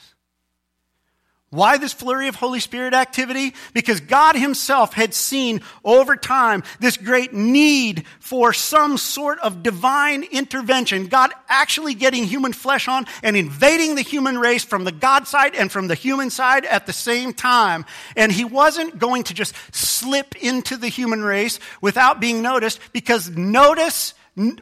Why 1.52 1.76
this 1.76 1.92
flurry 1.92 2.28
of 2.28 2.34
Holy 2.34 2.60
Spirit 2.60 2.94
activity? 2.94 3.52
Because 3.74 4.00
God 4.00 4.36
Himself 4.36 4.94
had 4.94 5.12
seen 5.12 5.60
over 5.84 6.16
time 6.16 6.62
this 6.80 6.96
great 6.96 7.34
need 7.34 8.06
for 8.20 8.54
some 8.54 8.96
sort 8.96 9.38
of 9.40 9.62
divine 9.62 10.22
intervention. 10.22 11.08
God 11.08 11.30
actually 11.50 11.92
getting 11.92 12.24
human 12.24 12.54
flesh 12.54 12.88
on 12.88 13.04
and 13.22 13.36
invading 13.36 13.96
the 13.96 14.00
human 14.00 14.38
race 14.38 14.64
from 14.64 14.84
the 14.84 14.92
God 14.92 15.28
side 15.28 15.54
and 15.54 15.70
from 15.70 15.88
the 15.88 15.94
human 15.94 16.30
side 16.30 16.64
at 16.64 16.86
the 16.86 16.92
same 16.94 17.34
time. 17.34 17.84
And 18.16 18.32
He 18.32 18.46
wasn't 18.46 18.98
going 18.98 19.24
to 19.24 19.34
just 19.34 19.54
slip 19.76 20.34
into 20.36 20.78
the 20.78 20.88
human 20.88 21.22
race 21.22 21.60
without 21.82 22.18
being 22.18 22.40
noticed 22.40 22.80
because 22.94 23.28
notice, 23.28 24.14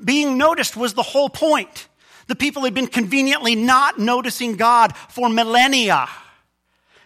being 0.05 0.39
noticed 0.39 0.77
was 0.77 0.95
the 0.95 1.05
whole 1.05 1.31
point. 1.31 1.87
The 2.27 2.35
people 2.35 2.65
had 2.65 2.75
been 2.75 2.89
conveniently 2.89 3.55
not 3.55 4.01
noticing 4.01 4.57
God 4.57 4.97
for 5.09 5.29
millennia. 5.29 6.09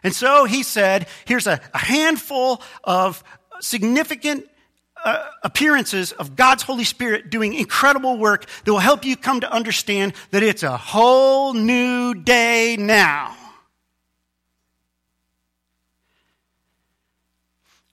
And 0.05 0.15
so 0.15 0.45
he 0.45 0.63
said, 0.63 1.09
here's 1.25 1.47
a, 1.47 1.61
a 1.73 1.79
handful 1.79 2.63
of 2.85 3.25
significant 3.61 4.47
uh, 5.05 5.29
appearances 5.43 6.13
of 6.13 6.37
God's 6.37 6.63
Holy 6.63 6.85
Spirit 6.85 7.31
doing 7.31 7.55
incredible 7.55 8.19
work 8.19 8.47
that 8.65 8.71
will 8.71 8.79
help 8.79 9.05
you 9.05 9.17
come 9.17 9.41
to 9.41 9.51
understand 9.51 10.13
that 10.31 10.43
it's 10.43 10.63
a 10.63 10.77
whole 10.77 11.55
new 11.55 12.15
day 12.15 12.77
now. 12.79 13.35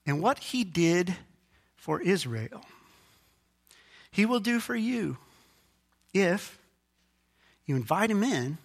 And 0.06 0.20
what 0.20 0.38
he 0.38 0.64
did 0.64 1.14
for 1.76 2.00
Israel, 2.00 2.64
he 4.10 4.26
will 4.26 4.40
do 4.40 4.60
for 4.60 4.74
you 4.74 5.16
if 6.12 6.58
you 7.66 7.76
invite 7.76 8.10
him 8.10 8.22
in, 8.22 8.58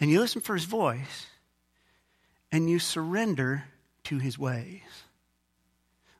and 0.00 0.10
you 0.10 0.20
listen 0.20 0.40
for 0.40 0.54
his 0.54 0.64
voice, 0.64 1.26
and 2.52 2.68
you 2.68 2.78
surrender 2.78 3.64
to 4.04 4.18
his 4.18 4.38
ways. 4.38 4.82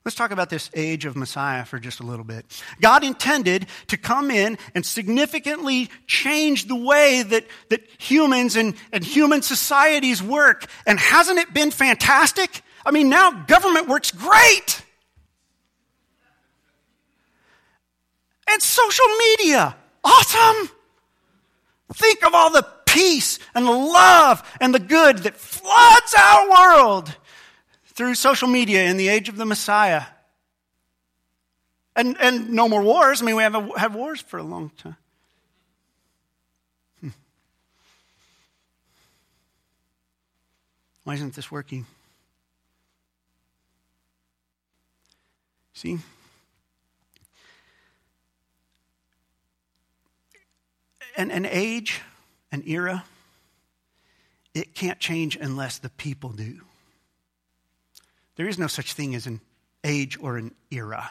Let's 0.05 0.15
talk 0.15 0.31
about 0.31 0.49
this 0.49 0.69
age 0.73 1.05
of 1.05 1.15
Messiah 1.15 1.63
for 1.63 1.79
just 1.79 2.01
a 2.01 2.03
little 2.03 2.25
bit. 2.25 2.45
God 2.81 3.05
intended 3.05 3.67
to 3.87 3.95
come 3.95 4.31
in 4.31 4.57
and 4.75 4.85
significantly 4.85 5.89
change 6.07 6.67
the 6.67 6.75
way 6.75 7.23
that, 7.23 7.45
that 7.69 7.87
humans 7.99 8.57
and, 8.57 8.75
and 8.91 9.01
human 9.01 9.41
societies 9.41 10.21
work. 10.21 10.65
And 10.85 10.99
hasn't 10.99 11.39
it 11.39 11.53
been 11.53 11.71
fantastic? 11.71 12.63
I 12.85 12.91
mean, 12.91 13.07
now 13.07 13.45
government 13.45 13.87
works 13.87 14.11
great. 14.11 14.81
And 18.49 18.61
social 18.61 19.07
media, 19.19 19.73
awesome. 20.03 20.69
Think 21.93 22.25
of 22.25 22.33
all 22.33 22.51
the 22.51 22.67
peace 22.93 23.39
and 23.55 23.65
the 23.65 23.71
love 23.71 24.47
and 24.61 24.73
the 24.73 24.79
good 24.79 25.19
that 25.19 25.35
floods 25.35 26.13
our 26.17 26.49
world 26.49 27.15
through 27.85 28.15
social 28.15 28.47
media 28.47 28.85
in 28.85 28.97
the 28.97 29.07
age 29.07 29.29
of 29.29 29.35
the 29.35 29.45
Messiah. 29.45 30.03
And, 31.95 32.17
and 32.19 32.49
no 32.49 32.67
more 32.69 32.81
wars. 32.81 33.21
I 33.21 33.25
mean, 33.25 33.35
we 33.35 33.43
haven't 33.43 33.77
had 33.77 33.93
wars 33.93 34.21
for 34.21 34.37
a 34.37 34.43
long 34.43 34.71
time. 34.77 34.95
Hmm. 37.01 37.09
Why 41.03 41.15
isn't 41.15 41.35
this 41.35 41.51
working? 41.51 41.85
See? 45.73 45.99
An, 51.15 51.29
an 51.29 51.45
age, 51.45 52.01
an 52.53 52.63
era, 52.67 53.03
it 54.53 54.75
can't 54.75 54.99
change 54.99 55.35
unless 55.35 55.79
the 55.79 55.89
people 55.89 56.29
do. 56.29 56.61
There 58.35 58.47
is 58.47 58.59
no 58.59 58.67
such 58.67 58.93
thing 58.93 59.15
as 59.15 59.25
an 59.25 59.41
age 59.83 60.17
or 60.21 60.37
an 60.37 60.53
era. 60.71 61.09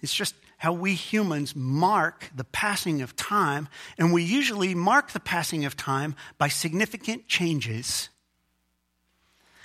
It's 0.00 0.14
just 0.14 0.34
how 0.58 0.72
we 0.72 0.94
humans 0.94 1.56
mark 1.56 2.30
the 2.34 2.44
passing 2.44 3.02
of 3.02 3.16
time, 3.16 3.68
and 3.98 4.12
we 4.12 4.22
usually 4.22 4.76
mark 4.76 5.10
the 5.10 5.20
passing 5.20 5.64
of 5.64 5.76
time 5.76 6.14
by 6.38 6.46
significant 6.46 7.26
changes. 7.26 8.08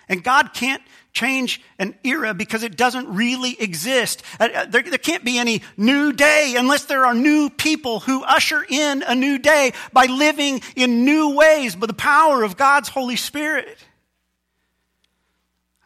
And 0.09 0.23
God 0.23 0.53
can't 0.53 0.81
change 1.11 1.61
an 1.79 1.95
era 2.03 2.33
because 2.33 2.63
it 2.63 2.77
doesn't 2.77 3.07
really 3.07 3.59
exist. 3.59 4.23
Uh, 4.39 4.47
uh, 4.53 4.65
there, 4.65 4.83
there, 4.83 4.97
can't 4.97 5.25
be 5.25 5.37
any 5.37 5.63
new 5.75 6.13
day 6.13 6.55
unless 6.57 6.85
there 6.85 7.05
are 7.05 7.13
new 7.13 7.49
people 7.49 7.99
who 7.99 8.23
usher 8.23 8.63
in 8.69 9.03
a 9.03 9.15
new 9.15 9.37
day 9.37 9.73
by 9.91 10.05
living 10.05 10.61
in 10.75 11.03
new 11.03 11.35
ways 11.35 11.75
by 11.75 11.87
the 11.87 11.93
power 11.93 12.43
of 12.43 12.55
God's 12.55 12.87
Holy 12.87 13.15
Spirit. 13.15 13.77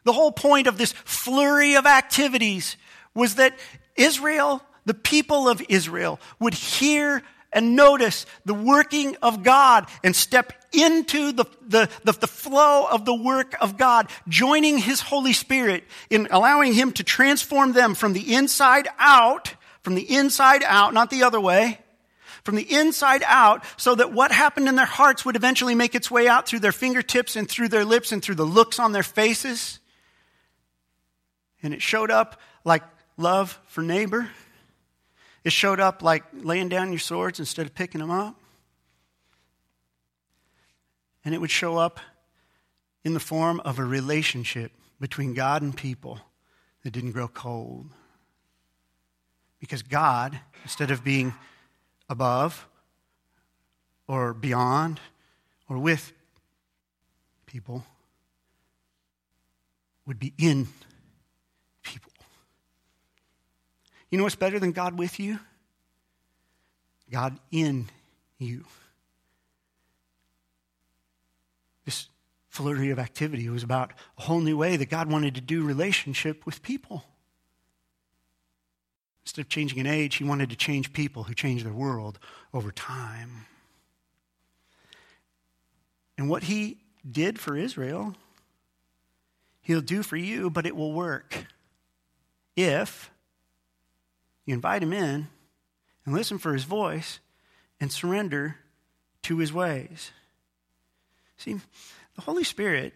The 0.04 0.14
whole 0.14 0.32
point 0.32 0.68
of 0.68 0.78
this 0.78 0.92
flurry 0.92 1.76
of 1.76 1.86
activities 1.86 2.76
was 3.14 3.36
that 3.36 3.58
Israel, 3.96 4.62
the 4.86 4.94
people 4.94 5.48
of 5.48 5.62
Israel, 5.70 6.20
would 6.40 6.54
hear 6.54 7.24
and 7.54 7.76
notice 7.76 8.26
the 8.46 8.54
working 8.54 9.16
of 9.22 9.44
God 9.44 9.88
and 10.04 10.16
step 10.16 10.54
into 10.74 11.32
the, 11.32 11.46
the, 11.68 11.90
the, 12.04 12.14
the, 12.14 12.28
flow 12.28 12.88
of 12.90 13.06
the 13.06 13.14
work 13.14 13.56
of 13.60 13.78
God, 13.78 14.10
joining 14.28 14.78
His 14.78 15.02
Holy 15.02 15.34
Spirit 15.34 15.84
in 16.10 16.28
allowing 16.32 16.74
Him 16.74 16.92
to 16.94 17.04
transform 17.04 17.74
them 17.74 17.94
from 17.94 18.14
the 18.14 18.34
inside 18.34 18.88
out, 18.98 19.56
from 19.82 19.96
the 19.96 20.16
inside 20.16 20.64
out, 20.64 20.94
not 20.94 21.10
the 21.10 21.24
other 21.24 21.40
way, 21.40 21.80
from 22.44 22.56
the 22.56 22.74
inside 22.74 23.24
out, 23.26 23.64
so 23.78 23.96
that 23.96 24.14
what 24.14 24.32
happened 24.32 24.68
in 24.68 24.76
their 24.76 24.86
hearts 24.86 25.26
would 25.26 25.36
eventually 25.36 25.76
make 25.76 25.94
its 25.94 26.10
way 26.10 26.28
out 26.28 26.48
through 26.48 26.60
their 26.60 26.72
fingertips 26.72 27.36
and 27.36 27.50
through 27.50 27.70
their 27.70 27.86
lips 27.86 28.12
and 28.12 28.24
through 28.24 28.36
the 28.36 28.46
looks 28.46 28.80
on 28.80 28.92
their 28.92 29.04
faces. 29.04 29.80
And 31.62 31.74
it 31.74 31.82
showed 31.82 32.10
up 32.10 32.40
like 32.64 32.84
love 33.18 33.60
for 33.68 33.82
neighbor. 33.82 34.30
It 35.44 35.52
showed 35.52 35.80
up 35.80 36.02
like 36.02 36.24
laying 36.34 36.70
down 36.70 36.92
your 36.92 37.00
swords 37.00 37.40
instead 37.40 37.66
of 37.66 37.76
picking 37.76 38.02
them 38.02 38.12
up. 38.12 38.41
And 41.24 41.36
it 41.36 41.40
would 41.40 41.52
show 41.52 41.78
up 41.78 42.00
in 43.04 43.14
the 43.14 43.20
form 43.20 43.60
of 43.62 43.80
a 43.80 43.84
relationship 43.84 44.72
between 45.00 45.34
God 45.34 45.62
and 45.62 45.76
people 45.76 46.20
that 46.84 46.92
didn't 46.92 47.12
grow 47.12 47.28
cold. 47.28 47.88
Because 49.60 49.82
God, 49.84 50.40
instead 50.64 50.92
of 50.92 51.04
being 51.04 51.34
above 52.10 52.68
or 54.08 54.34
beyond 54.34 55.00
or 55.70 55.78
with 55.78 56.12
people, 57.46 57.86
would 60.06 60.20
be 60.20 60.34
in 60.38 60.68
people. 61.84 62.12
You 64.10 64.18
know 64.18 64.24
what's 64.24 64.36
better 64.36 64.60
than 64.60 64.72
God 64.72 64.98
with 64.98 65.20
you? 65.20 65.40
God 67.10 67.40
in 67.52 67.90
you. 68.38 68.66
This 71.86 72.08
flurry 72.52 72.92
of 72.92 73.00
activity 73.00 73.46
It 73.46 73.50
was 73.50 73.64
about 73.64 73.94
a 74.18 74.24
whole 74.24 74.42
new 74.42 74.58
way 74.58 74.76
that 74.76 74.90
God 74.90 75.10
wanted 75.10 75.36
to 75.36 75.42
do 75.42 75.64
relationship 75.64 76.46
with 76.46 76.62
people. 76.62 77.06
Instead 79.24 79.42
of 79.42 79.50
changing 79.50 79.80
an 79.80 79.88
age, 79.88 80.16
he 80.16 80.26
wanted 80.26 80.50
to 80.50 80.58
change 80.58 80.92
people 80.92 81.24
who 81.24 81.34
change 81.34 81.64
their 81.64 81.72
world 81.72 82.20
over 82.54 82.72
time. 82.72 83.46
And 86.18 86.30
what 86.30 86.44
he 86.44 86.82
did 87.10 87.40
for 87.40 87.56
Israel, 87.56 88.16
he'll 89.62 89.80
do 89.80 90.04
for 90.04 90.18
you, 90.18 90.50
but 90.50 90.66
it 90.66 90.76
will 90.76 90.92
work 90.92 91.46
if 92.58 93.10
you 94.46 94.54
invite 94.54 94.84
him 94.84 94.92
in 94.92 95.30
and 96.06 96.14
listen 96.14 96.38
for 96.38 96.54
his 96.54 96.66
voice 96.66 97.20
and 97.80 97.92
surrender 97.92 98.58
to 99.24 99.38
his 99.38 99.54
ways. 99.54 100.12
See, 101.38 101.62
the 102.16 102.22
Holy 102.22 102.44
Spirit 102.44 102.94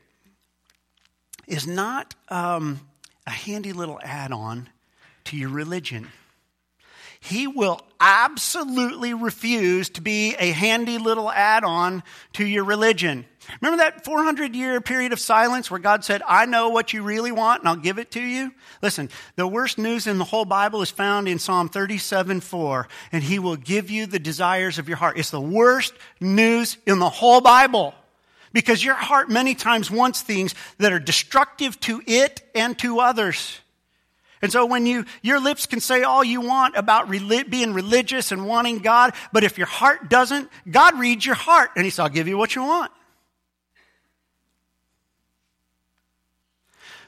is 1.48 1.68
not 1.68 2.16
um, 2.30 2.80
a 3.28 3.32
handy 3.32 3.74
little 3.74 4.00
add 4.04 4.32
on 4.32 4.70
to 5.26 5.38
your 5.38 5.50
religion. 5.50 6.08
He 7.20 7.48
will 7.48 7.82
absolutely 8.00 9.16
refuse 9.16 9.90
to 9.90 10.02
be 10.02 10.36
a 10.38 10.52
handy 10.52 11.00
little 11.00 11.32
add 11.32 11.64
on 11.64 12.04
to 12.34 12.46
your 12.46 12.64
religion. 12.64 13.26
Remember 13.62 13.84
that 13.84 14.06
400 14.06 14.56
year 14.56 14.80
period 14.80 15.12
of 15.12 15.20
silence 15.20 15.72
where 15.72 15.80
God 15.80 16.04
said, 16.06 16.22
I 16.28 16.46
know 16.46 16.70
what 16.70 16.94
you 16.94 17.02
really 17.02 17.32
want 17.32 17.62
and 17.62 17.70
I'll 17.70 17.76
give 17.76 17.98
it 17.98 18.12
to 18.12 18.22
you? 18.22 18.54
Listen, 18.84 19.10
the 19.38 19.48
worst 19.48 19.80
news 19.80 20.06
in 20.06 20.20
the 20.20 20.24
whole 20.24 20.46
Bible 20.46 20.84
is 20.84 20.92
found 20.92 21.28
in 21.28 21.40
Psalm 21.40 21.68
37 21.68 22.42
4, 22.42 22.88
and 23.12 23.24
He 23.24 23.40
will 23.40 23.56
give 23.56 23.90
you 23.90 24.06
the 24.06 24.20
desires 24.20 24.78
of 24.78 24.88
your 24.88 24.98
heart. 24.98 25.18
It's 25.18 25.32
the 25.32 25.42
worst 25.42 25.94
news 26.20 26.78
in 26.86 27.00
the 27.00 27.10
whole 27.10 27.42
Bible 27.42 27.96
because 28.56 28.82
your 28.82 28.96
heart 28.96 29.30
many 29.30 29.54
times 29.54 29.92
wants 29.92 30.22
things 30.22 30.56
that 30.78 30.94
are 30.94 31.00
destructive 31.00 31.78
to 31.82 32.02
it 32.08 32.42
and 32.56 32.80
to 32.80 33.02
others. 33.02 33.60
And 34.42 34.50
so 34.50 34.66
when 34.66 34.86
you, 34.86 35.04
your 35.22 35.42
lips 35.42 35.66
can 35.66 35.82
say 35.82 36.04
all 36.04 36.24
you 36.24 36.40
want 36.40 36.78
about 36.78 37.10
being 37.10 37.74
religious 37.74 38.32
and 38.32 38.48
wanting 38.48 38.80
God, 38.80 39.14
but 39.34 39.44
if 39.44 39.58
your 39.58 39.68
heart 39.68 40.10
doesn't, 40.10 40.50
God 40.72 40.98
reads 40.98 41.26
your 41.26 41.36
heart 41.36 41.72
and 41.76 41.84
He 41.84 41.90
says, 41.90 42.00
I'll 42.00 42.10
give 42.10 42.30
you 42.30 42.38
what 42.38 42.56
you 42.56 42.64
want. 42.64 42.94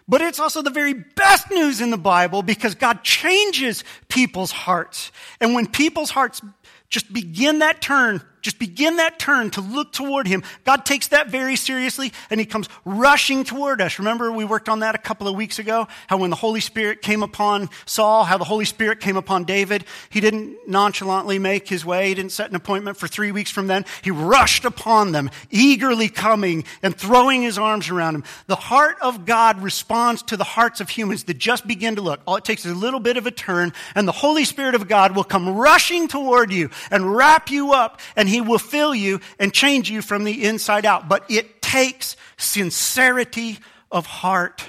But 0.05 0.21
it's 0.21 0.41
also 0.41 0.61
the 0.61 0.69
very 0.69 0.93
best 0.93 1.49
news 1.49 1.79
in 1.79 1.91
the 1.91 1.97
Bible 1.97 2.43
because 2.43 2.75
God 2.75 3.03
changes 3.03 3.85
people's 4.09 4.51
hearts. 4.51 5.13
And 5.39 5.53
when 5.55 5.67
people's 5.67 6.09
hearts 6.09 6.41
just 6.89 7.11
begin 7.13 7.59
that 7.59 7.81
turn 7.81 8.21
just 8.41 8.59
begin 8.59 8.97
that 8.97 9.19
turn 9.19 9.49
to 9.51 9.61
look 9.61 9.91
toward 9.91 10.27
Him. 10.27 10.43
God 10.63 10.85
takes 10.85 11.09
that 11.09 11.29
very 11.29 11.55
seriously 11.55 12.13
and 12.29 12.39
He 12.39 12.45
comes 12.45 12.69
rushing 12.85 13.43
toward 13.43 13.81
us. 13.81 13.99
Remember, 13.99 14.31
we 14.31 14.45
worked 14.45 14.69
on 14.69 14.79
that 14.79 14.95
a 14.95 14.99
couple 14.99 15.27
of 15.27 15.35
weeks 15.35 15.59
ago? 15.59 15.87
How 16.07 16.17
when 16.17 16.29
the 16.29 16.35
Holy 16.35 16.59
Spirit 16.59 17.01
came 17.01 17.23
upon 17.23 17.69
Saul, 17.85 18.23
how 18.23 18.37
the 18.37 18.43
Holy 18.43 18.65
Spirit 18.65 18.99
came 18.99 19.17
upon 19.17 19.43
David, 19.43 19.85
He 20.09 20.19
didn't 20.19 20.67
nonchalantly 20.67 21.39
make 21.39 21.67
His 21.67 21.85
way. 21.85 22.09
He 22.09 22.13
didn't 22.15 22.31
set 22.31 22.49
an 22.49 22.55
appointment 22.55 22.97
for 22.97 23.07
three 23.07 23.31
weeks 23.31 23.51
from 23.51 23.67
then. 23.67 23.85
He 24.01 24.11
rushed 24.11 24.65
upon 24.65 25.11
them, 25.11 25.29
eagerly 25.49 26.09
coming 26.09 26.63
and 26.81 26.95
throwing 26.95 27.41
His 27.41 27.57
arms 27.57 27.89
around 27.89 28.13
them. 28.13 28.23
The 28.47 28.55
heart 28.55 28.97
of 29.01 29.25
God 29.25 29.61
responds 29.61 30.23
to 30.23 30.37
the 30.37 30.43
hearts 30.43 30.81
of 30.81 30.89
humans 30.89 31.25
that 31.25 31.37
just 31.37 31.67
begin 31.67 31.95
to 31.95 32.01
look. 32.01 32.21
All 32.25 32.35
it 32.35 32.45
takes 32.45 32.65
is 32.65 32.71
a 32.71 32.75
little 32.75 32.99
bit 32.99 33.17
of 33.17 33.25
a 33.25 33.31
turn 33.31 33.73
and 33.95 34.07
the 34.07 34.11
Holy 34.11 34.45
Spirit 34.45 34.75
of 34.75 34.87
God 34.87 35.15
will 35.15 35.23
come 35.23 35.55
rushing 35.55 36.07
toward 36.07 36.51
you 36.51 36.69
and 36.91 37.15
wrap 37.15 37.49
you 37.49 37.73
up 37.73 37.99
and 38.15 38.27
He 38.27 38.36
he 38.37 38.41
will 38.41 38.59
fill 38.59 38.93
you 38.93 39.19
and 39.39 39.51
change 39.51 39.89
you 39.89 40.03
from 40.03 40.23
the 40.23 40.45
inside 40.45 40.85
out. 40.85 41.09
But 41.09 41.25
it 41.27 41.59
takes 41.59 42.15
sincerity 42.37 43.57
of 43.91 44.05
heart. 44.05 44.63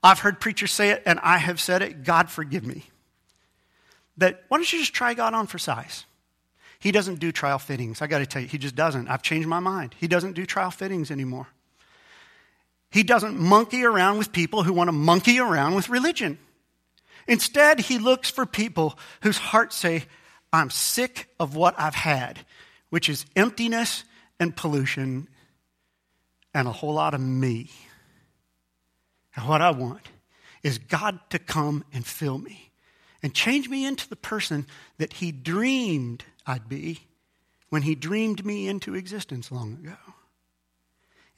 I've 0.00 0.20
heard 0.20 0.38
preachers 0.38 0.70
say 0.70 0.90
it, 0.90 1.02
and 1.04 1.18
I 1.24 1.38
have 1.38 1.60
said 1.60 1.82
it. 1.82 2.04
God 2.04 2.30
forgive 2.30 2.64
me. 2.64 2.84
That 4.16 4.44
why 4.46 4.58
don't 4.58 4.72
you 4.72 4.78
just 4.78 4.94
try 4.94 5.14
God 5.14 5.34
on 5.34 5.48
for 5.48 5.58
size? 5.58 6.04
He 6.78 6.92
doesn't 6.92 7.18
do 7.18 7.32
trial 7.32 7.58
fittings. 7.58 8.00
I 8.00 8.06
got 8.06 8.18
to 8.18 8.26
tell 8.26 8.42
you, 8.42 8.46
he 8.46 8.58
just 8.58 8.76
doesn't. 8.76 9.08
I've 9.08 9.22
changed 9.22 9.48
my 9.48 9.58
mind. 9.58 9.96
He 9.98 10.06
doesn't 10.06 10.34
do 10.34 10.46
trial 10.46 10.70
fittings 10.70 11.10
anymore. 11.10 11.48
He 12.92 13.02
doesn't 13.02 13.36
monkey 13.36 13.82
around 13.82 14.18
with 14.18 14.30
people 14.30 14.62
who 14.62 14.72
want 14.72 14.86
to 14.86 14.92
monkey 14.92 15.40
around 15.40 15.74
with 15.74 15.88
religion. 15.88 16.38
Instead, 17.26 17.80
he 17.80 17.98
looks 17.98 18.30
for 18.30 18.46
people 18.46 18.96
whose 19.22 19.38
hearts 19.38 19.74
say, 19.74 20.04
I'm 20.52 20.70
sick 20.70 21.28
of 21.38 21.54
what 21.54 21.78
I've 21.78 21.94
had, 21.94 22.40
which 22.90 23.08
is 23.08 23.26
emptiness 23.36 24.04
and 24.40 24.56
pollution 24.56 25.28
and 26.54 26.66
a 26.66 26.72
whole 26.72 26.94
lot 26.94 27.14
of 27.14 27.20
me. 27.20 27.70
And 29.36 29.46
what 29.46 29.60
I 29.60 29.70
want 29.70 30.08
is 30.62 30.78
God 30.78 31.18
to 31.30 31.38
come 31.38 31.84
and 31.92 32.04
fill 32.04 32.38
me 32.38 32.70
and 33.22 33.34
change 33.34 33.68
me 33.68 33.84
into 33.84 34.08
the 34.08 34.16
person 34.16 34.66
that 34.98 35.14
He 35.14 35.32
dreamed 35.32 36.24
I'd 36.46 36.68
be 36.68 37.00
when 37.68 37.82
He 37.82 37.94
dreamed 37.94 38.44
me 38.44 38.68
into 38.68 38.94
existence 38.94 39.52
long 39.52 39.74
ago. 39.74 39.96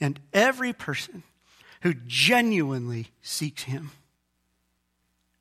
And 0.00 0.20
every 0.32 0.72
person 0.72 1.22
who 1.82 1.94
genuinely 2.06 3.08
seeks 3.22 3.64
Him 3.64 3.90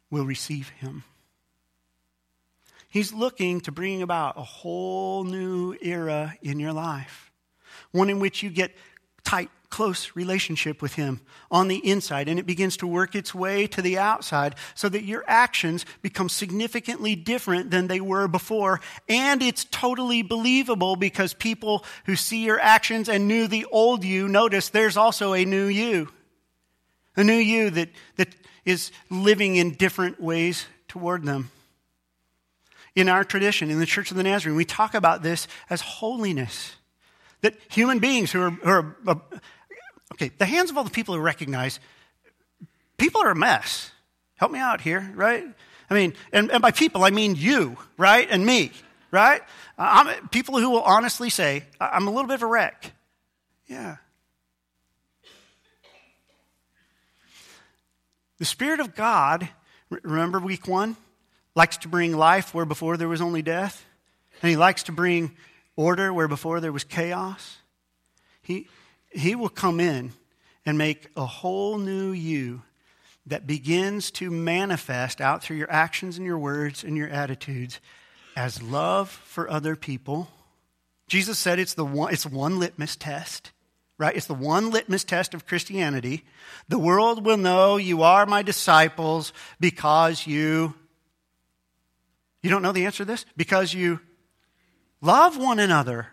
will 0.10 0.26
receive 0.26 0.70
Him. 0.70 1.04
He's 2.90 3.14
looking 3.14 3.62
to 3.62 3.72
bring 3.72 4.02
about 4.02 4.38
a 4.38 4.44
whole 4.44 5.24
new 5.24 5.76
era 5.80 6.36
in 6.42 6.60
your 6.60 6.74
life, 6.74 7.32
one 7.92 8.10
in 8.10 8.20
which 8.20 8.42
you 8.42 8.50
get 8.50 8.76
tight, 9.24 9.52
close 9.70 10.16
relationship 10.16 10.82
with 10.82 10.96
Him 10.96 11.22
on 11.52 11.68
the 11.68 11.88
inside, 11.88 12.28
and 12.28 12.40
it 12.40 12.48
begins 12.48 12.78
to 12.78 12.88
work 12.88 13.14
its 13.14 13.34
way 13.36 13.68
to 13.68 13.84
the 13.84 14.00
outside 14.00 14.56
so 14.74 14.90
that 14.90 15.04
your 15.04 15.24
actions 15.28 15.86
become 16.02 16.30
significantly 16.30 17.16
different 17.16 17.70
than 17.70 17.86
they 17.86 18.02
were 18.02 18.28
before. 18.28 18.82
And 19.08 19.44
it's 19.44 19.66
totally 19.66 20.24
believable 20.24 20.96
because 20.96 21.36
people 21.36 21.86
who 22.08 22.16
see 22.16 22.44
your 22.44 22.60
actions 22.60 23.08
and 23.08 23.28
knew 23.28 23.48
the 23.48 23.66
old 23.66 24.04
you 24.04 24.28
notice 24.28 24.70
there's 24.70 24.98
also 24.98 25.34
a 25.34 25.46
new 25.46 25.68
you. 25.68 26.10
A 27.16 27.24
new 27.24 27.34
you 27.34 27.70
that, 27.70 27.90
that 28.16 28.36
is 28.66 28.92
living 29.12 29.58
in 29.58 29.76
different 29.76 30.20
ways 30.20 30.66
toward 30.88 31.24
them 31.24 31.52
in 32.96 33.10
our 33.10 33.24
tradition, 33.24 33.70
in 33.70 33.80
the 33.80 33.86
Church 33.86 34.12
of 34.12 34.18
the 34.18 34.24
Nazarene, 34.24 34.56
we 34.58 34.66
talk 34.66 34.94
about 34.94 35.24
this 35.24 35.48
as 35.70 35.82
holiness. 35.82 36.76
That 37.42 37.56
human 37.70 38.00
beings 38.00 38.32
who 38.32 38.42
are, 38.42 38.50
who 38.50 38.70
are 38.70 38.96
uh, 39.08 39.16
okay, 40.14 40.32
the 40.38 40.46
hands 40.46 40.70
of 40.70 40.78
all 40.78 40.84
the 40.84 40.90
people 40.90 41.16
who 41.16 41.22
recognize 41.22 41.80
people 42.98 43.22
are 43.22 43.32
a 43.32 43.36
mess. 43.36 43.92
Help 44.36 44.52
me 44.52 44.60
out 44.60 44.82
here, 44.82 45.12
right? 45.16 45.46
I 45.90 45.94
mean, 45.94 46.14
and, 46.32 46.52
and 46.52 46.62
by 46.62 46.72
people, 46.72 47.04
I 47.04 47.10
mean 47.10 47.36
you, 47.36 47.78
right? 47.98 48.28
And 48.30 48.46
me, 48.46 48.72
right? 49.12 49.42
Uh, 49.78 50.06
I'm, 50.08 50.28
people 50.30 50.60
who 50.60 50.70
will 50.70 50.82
honestly 50.82 51.30
say, 51.30 51.64
I'm 51.80 52.08
a 52.08 52.12
little 52.12 52.28
bit 52.28 52.36
of 52.36 52.44
a 52.44 52.48
wreck. 52.48 52.94
Yeah. 53.68 53.98
The 58.38 58.46
Spirit 58.46 58.80
of 58.80 58.96
God, 58.96 59.50
remember 59.90 60.40
week 60.40 60.68
one? 60.68 60.96
Likes 61.60 61.76
to 61.76 61.90
bring 61.90 62.16
life 62.16 62.54
where 62.54 62.64
before 62.64 62.96
there 62.96 63.10
was 63.10 63.20
only 63.20 63.42
death, 63.42 63.86
and 64.42 64.50
he 64.50 64.56
likes 64.56 64.84
to 64.84 64.94
bring 64.94 65.36
order 65.76 66.14
where 66.14 66.30
before 66.30 66.62
there 66.62 66.72
was 66.72 66.86
chaos. 66.86 67.58
He, 68.42 68.70
he 69.10 69.36
will 69.36 69.50
come 69.50 69.82
in 69.82 70.14
and 70.66 70.78
make 70.78 71.10
a 71.18 71.26
whole 71.26 71.78
new 71.78 72.12
you 72.12 72.62
that 73.26 73.46
begins 73.46 74.10
to 74.12 74.32
manifest 74.32 75.20
out 75.20 75.44
through 75.44 75.58
your 75.58 75.70
actions 75.70 76.16
and 76.16 76.26
your 76.26 76.40
words 76.40 76.86
and 76.86 76.96
your 76.96 77.10
attitudes 77.10 77.82
as 78.38 78.62
love 78.62 79.10
for 79.10 79.50
other 79.50 79.76
people. 79.76 80.30
Jesus 81.10 81.38
said 81.38 81.60
it's 81.60 81.74
the 81.74 81.84
one, 81.84 82.14
it's 82.14 82.26
one 82.26 82.58
litmus 82.58 82.96
test, 82.96 83.52
right? 83.98 84.16
It's 84.16 84.28
the 84.28 84.34
one 84.34 84.72
litmus 84.72 85.04
test 85.04 85.34
of 85.34 85.46
Christianity. 85.46 86.24
The 86.70 86.80
world 86.80 87.26
will 87.26 87.36
know 87.36 87.76
you 87.76 88.02
are 88.02 88.26
my 88.26 88.44
disciples 88.44 89.34
because 89.60 90.26
you 90.26 90.74
you 92.42 92.50
don't 92.50 92.62
know 92.62 92.72
the 92.72 92.86
answer 92.86 93.00
to 93.00 93.06
this? 93.06 93.26
Because 93.36 93.74
you 93.74 94.00
love 95.02 95.38
one 95.38 95.60
another. 95.60 96.08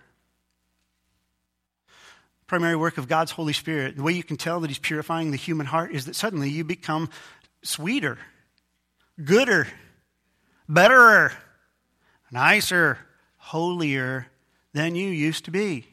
Primary 2.46 2.76
work 2.76 2.98
of 2.98 3.08
God's 3.08 3.32
Holy 3.32 3.52
Spirit, 3.52 3.96
the 3.96 4.02
way 4.02 4.12
you 4.12 4.22
can 4.22 4.36
tell 4.36 4.60
that 4.60 4.70
He's 4.70 4.78
purifying 4.78 5.30
the 5.30 5.36
human 5.36 5.66
heart 5.66 5.92
is 5.92 6.04
that 6.06 6.14
suddenly 6.14 6.48
you 6.48 6.62
become 6.62 7.10
sweeter, 7.62 8.18
gooder, 9.22 9.66
betterer, 10.68 11.32
nicer, 12.30 12.98
holier 13.36 14.26
than 14.72 14.94
you 14.94 15.08
used 15.08 15.46
to 15.46 15.50
be. 15.50 15.86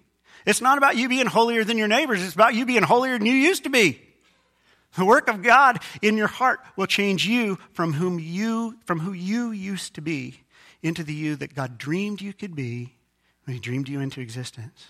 It's 0.46 0.62
not 0.62 0.78
about 0.78 0.98
you 0.98 1.10
being 1.10 1.26
holier 1.26 1.64
than 1.64 1.78
your 1.78 1.88
neighbors, 1.88 2.22
it's 2.24 2.36
about 2.36 2.54
you 2.54 2.66
being 2.66 2.84
holier 2.84 3.18
than 3.18 3.26
you 3.26 3.34
used 3.34 3.64
to 3.64 3.70
be. 3.70 4.03
The 4.96 5.06
work 5.06 5.28
of 5.28 5.42
God 5.42 5.80
in 6.02 6.18
your 6.18 6.28
heart 6.28 6.60
will 6.76 6.86
change 6.86 7.26
you 7.26 7.58
from 7.74 7.94
whom 7.94 8.20
you 8.20 8.78
from 8.86 9.00
who 9.00 9.14
you 9.14 9.52
used 9.52 9.96
to 9.96 10.02
be 10.02 10.42
into 10.82 11.04
the 11.04 11.14
you 11.14 11.36
that 11.38 11.56
God 11.56 11.78
dreamed 11.78 12.22
you 12.22 12.34
could 12.34 12.56
be 12.56 12.94
when 13.46 13.56
he 13.56 13.60
dreamed 13.60 13.90
you 13.90 14.00
into 14.00 14.22
existence. 14.22 14.88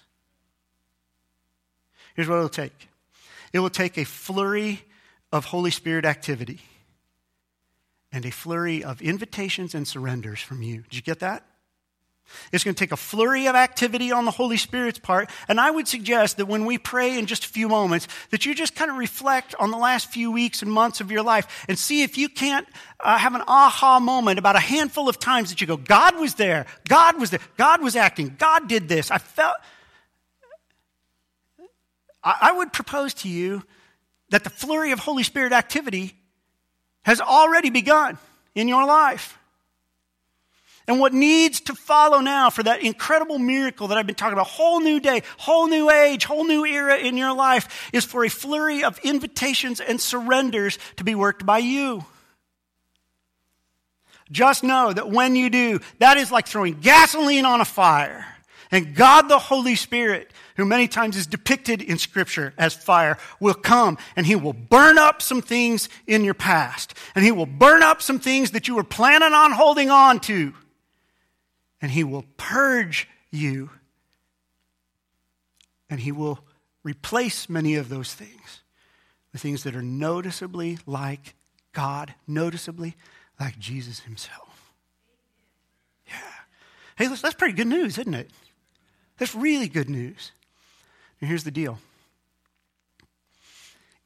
Here's 2.15 2.27
what 2.27 2.37
it'll 2.37 2.49
take. 2.49 2.89
It 3.53 3.59
will 3.59 3.69
take 3.69 3.97
a 3.97 4.03
flurry 4.03 4.83
of 5.31 5.45
Holy 5.45 5.71
Spirit 5.71 6.05
activity 6.05 6.61
and 8.11 8.25
a 8.25 8.31
flurry 8.31 8.83
of 8.83 9.01
invitations 9.01 9.73
and 9.73 9.87
surrenders 9.87 10.39
from 10.39 10.61
you. 10.61 10.81
Did 10.83 10.95
you 10.95 11.01
get 11.01 11.19
that? 11.19 11.45
It's 12.51 12.63
going 12.63 12.75
to 12.75 12.79
take 12.79 12.91
a 12.91 12.97
flurry 12.97 13.47
of 13.47 13.55
activity 13.55 14.11
on 14.11 14.25
the 14.25 14.31
Holy 14.31 14.57
Spirit's 14.57 14.99
part. 14.99 15.29
And 15.47 15.59
I 15.59 15.71
would 15.71 15.87
suggest 15.87 16.37
that 16.37 16.45
when 16.45 16.65
we 16.65 16.77
pray 16.77 17.17
in 17.17 17.25
just 17.25 17.45
a 17.45 17.47
few 17.47 17.67
moments, 17.67 18.07
that 18.31 18.45
you 18.45 18.55
just 18.55 18.75
kind 18.75 18.89
of 18.89 18.97
reflect 18.97 19.55
on 19.59 19.71
the 19.71 19.77
last 19.77 20.11
few 20.11 20.31
weeks 20.31 20.61
and 20.61 20.71
months 20.71 21.01
of 21.01 21.11
your 21.11 21.23
life 21.23 21.65
and 21.67 21.77
see 21.77 22.03
if 22.03 22.17
you 22.17 22.29
can't 22.29 22.67
uh, 22.99 23.17
have 23.17 23.35
an 23.35 23.43
aha 23.47 23.99
moment 23.99 24.39
about 24.39 24.55
a 24.55 24.59
handful 24.59 25.09
of 25.09 25.19
times 25.19 25.49
that 25.49 25.61
you 25.61 25.67
go, 25.67 25.77
God 25.77 26.19
was 26.19 26.35
there, 26.35 26.65
God 26.87 27.19
was 27.19 27.29
there, 27.29 27.41
God 27.57 27.81
was 27.81 27.95
acting, 27.95 28.35
God 28.37 28.67
did 28.67 28.87
this. 28.87 29.11
I 29.11 29.17
felt. 29.17 29.55
I, 32.23 32.37
I 32.41 32.51
would 32.53 32.73
propose 32.73 33.13
to 33.15 33.29
you 33.29 33.63
that 34.29 34.43
the 34.43 34.49
flurry 34.49 34.91
of 34.91 34.99
Holy 34.99 35.23
Spirit 35.23 35.53
activity 35.53 36.15
has 37.03 37.21
already 37.21 37.69
begun 37.69 38.17
in 38.55 38.67
your 38.67 38.85
life. 38.85 39.37
And 40.87 40.99
what 40.99 41.13
needs 41.13 41.61
to 41.61 41.75
follow 41.75 42.19
now 42.19 42.49
for 42.49 42.63
that 42.63 42.81
incredible 42.81 43.39
miracle 43.39 43.87
that 43.87 43.97
I've 43.97 44.05
been 44.05 44.15
talking 44.15 44.33
about, 44.33 44.47
whole 44.47 44.81
new 44.81 44.99
day, 44.99 45.23
whole 45.37 45.67
new 45.67 45.89
age, 45.89 46.25
whole 46.25 46.43
new 46.43 46.65
era 46.65 46.97
in 46.97 47.15
your 47.15 47.33
life, 47.33 47.89
is 47.93 48.03
for 48.03 48.25
a 48.25 48.29
flurry 48.29 48.83
of 48.83 48.99
invitations 48.99 49.79
and 49.79 49.99
surrenders 49.99 50.77
to 50.97 51.03
be 51.03 51.15
worked 51.15 51.45
by 51.45 51.59
you. 51.59 52.03
Just 54.29 54.63
know 54.63 54.91
that 54.91 55.09
when 55.09 55.35
you 55.35 55.49
do, 55.49 55.79
that 55.99 56.17
is 56.17 56.31
like 56.31 56.47
throwing 56.47 56.79
gasoline 56.81 57.45
on 57.45 57.61
a 57.61 57.65
fire. 57.65 58.25
And 58.71 58.95
God 58.95 59.29
the 59.29 59.37
Holy 59.37 59.75
Spirit, 59.75 60.31
who 60.57 60.65
many 60.65 60.87
times 60.87 61.15
is 61.15 61.27
depicted 61.27 61.81
in 61.81 61.97
Scripture 61.97 62.53
as 62.57 62.73
fire, 62.73 63.17
will 63.39 63.53
come 63.53 63.99
and 64.15 64.25
He 64.25 64.35
will 64.35 64.53
burn 64.53 64.97
up 64.97 65.21
some 65.21 65.41
things 65.41 65.87
in 66.07 66.23
your 66.23 66.33
past. 66.33 66.95
And 67.13 67.23
He 67.23 67.31
will 67.31 67.45
burn 67.45 67.83
up 67.83 68.01
some 68.01 68.19
things 68.19 68.51
that 68.51 68.67
you 68.67 68.75
were 68.75 68.83
planning 68.83 69.33
on 69.33 69.51
holding 69.51 69.91
on 69.91 70.19
to 70.21 70.53
and 71.83 71.91
He 71.91 72.05
will 72.05 72.23
purge 72.37 73.09
you. 73.29 73.69
And 75.89 75.99
He 75.99 76.13
will 76.13 76.39
replace 76.81 77.49
many 77.49 77.75
of 77.75 77.89
those 77.89 78.13
things 78.13 78.63
with 79.33 79.41
things 79.41 79.63
that 79.63 79.75
are 79.75 79.81
noticeably 79.81 80.79
like 80.85 81.35
God, 81.73 82.15
noticeably 82.25 82.95
like 83.37 83.59
Jesus 83.59 83.99
Himself. 83.99 84.71
Yeah. 86.07 86.13
Hey, 86.95 87.07
that's 87.07 87.35
pretty 87.35 87.53
good 87.53 87.67
news, 87.67 87.97
isn't 87.97 88.13
it? 88.13 88.31
That's 89.17 89.35
really 89.35 89.67
good 89.67 89.89
news. 89.89 90.31
And 91.19 91.27
here's 91.27 91.43
the 91.43 91.51
deal 91.51 91.79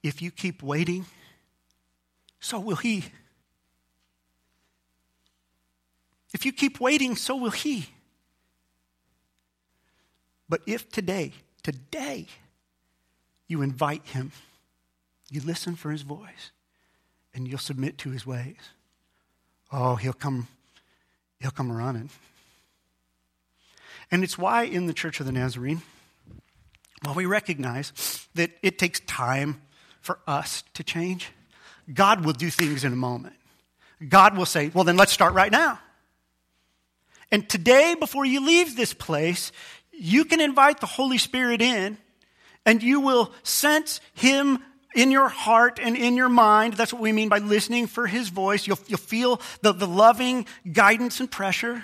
if 0.01 0.19
you 0.19 0.31
keep 0.31 0.63
waiting, 0.63 1.05
so 2.39 2.59
will 2.59 2.75
He. 2.75 3.05
If 6.33 6.45
you 6.45 6.51
keep 6.51 6.79
waiting, 6.79 7.15
so 7.15 7.35
will 7.35 7.51
he. 7.51 7.87
But 10.49 10.61
if 10.65 10.89
today, 10.89 11.33
today, 11.63 12.27
you 13.47 13.61
invite 13.61 14.05
him, 14.07 14.31
you 15.29 15.41
listen 15.41 15.75
for 15.75 15.91
his 15.91 16.01
voice, 16.03 16.51
and 17.33 17.47
you'll 17.47 17.59
submit 17.59 17.97
to 17.99 18.09
his 18.09 18.25
ways, 18.25 18.57
oh, 19.71 19.95
he'll 19.95 20.13
come, 20.13 20.47
he'll 21.39 21.51
come 21.51 21.71
running. 21.71 22.09
And 24.09 24.23
it's 24.23 24.37
why 24.37 24.63
in 24.63 24.85
the 24.85 24.93
Church 24.93 25.19
of 25.19 25.25
the 25.25 25.31
Nazarene, 25.31 25.81
while 27.03 27.15
we 27.15 27.25
recognize 27.25 28.27
that 28.35 28.51
it 28.61 28.77
takes 28.77 28.99
time 29.01 29.61
for 30.01 30.19
us 30.25 30.63
to 30.73 30.83
change, 30.83 31.31
God 31.93 32.25
will 32.25 32.33
do 32.33 32.49
things 32.49 32.83
in 32.83 32.93
a 32.93 32.97
moment. 32.97 33.35
God 34.07 34.37
will 34.37 34.45
say, 34.45 34.71
well, 34.73 34.83
then 34.83 34.97
let's 34.97 35.11
start 35.11 35.33
right 35.33 35.51
now. 35.51 35.79
And 37.31 37.47
today, 37.47 37.95
before 37.99 38.25
you 38.25 38.45
leave 38.45 38.75
this 38.75 38.93
place, 38.93 39.51
you 39.91 40.25
can 40.25 40.39
invite 40.39 40.79
the 40.79 40.85
Holy 40.85 41.17
Spirit 41.17 41.61
in 41.61 41.97
and 42.65 42.83
you 42.83 42.99
will 42.99 43.31
sense 43.43 43.99
Him 44.13 44.59
in 44.95 45.11
your 45.11 45.27
heart 45.29 45.79
and 45.81 45.95
in 45.95 46.15
your 46.15 46.29
mind. 46.29 46.73
That's 46.73 46.93
what 46.93 47.01
we 47.01 47.11
mean 47.11 47.29
by 47.29 47.39
listening 47.39 47.87
for 47.87 48.07
His 48.07 48.29
voice. 48.29 48.67
You'll, 48.67 48.79
you'll 48.87 48.97
feel 48.97 49.41
the, 49.61 49.73
the 49.73 49.87
loving 49.87 50.45
guidance 50.71 51.19
and 51.19 51.29
pressure. 51.29 51.83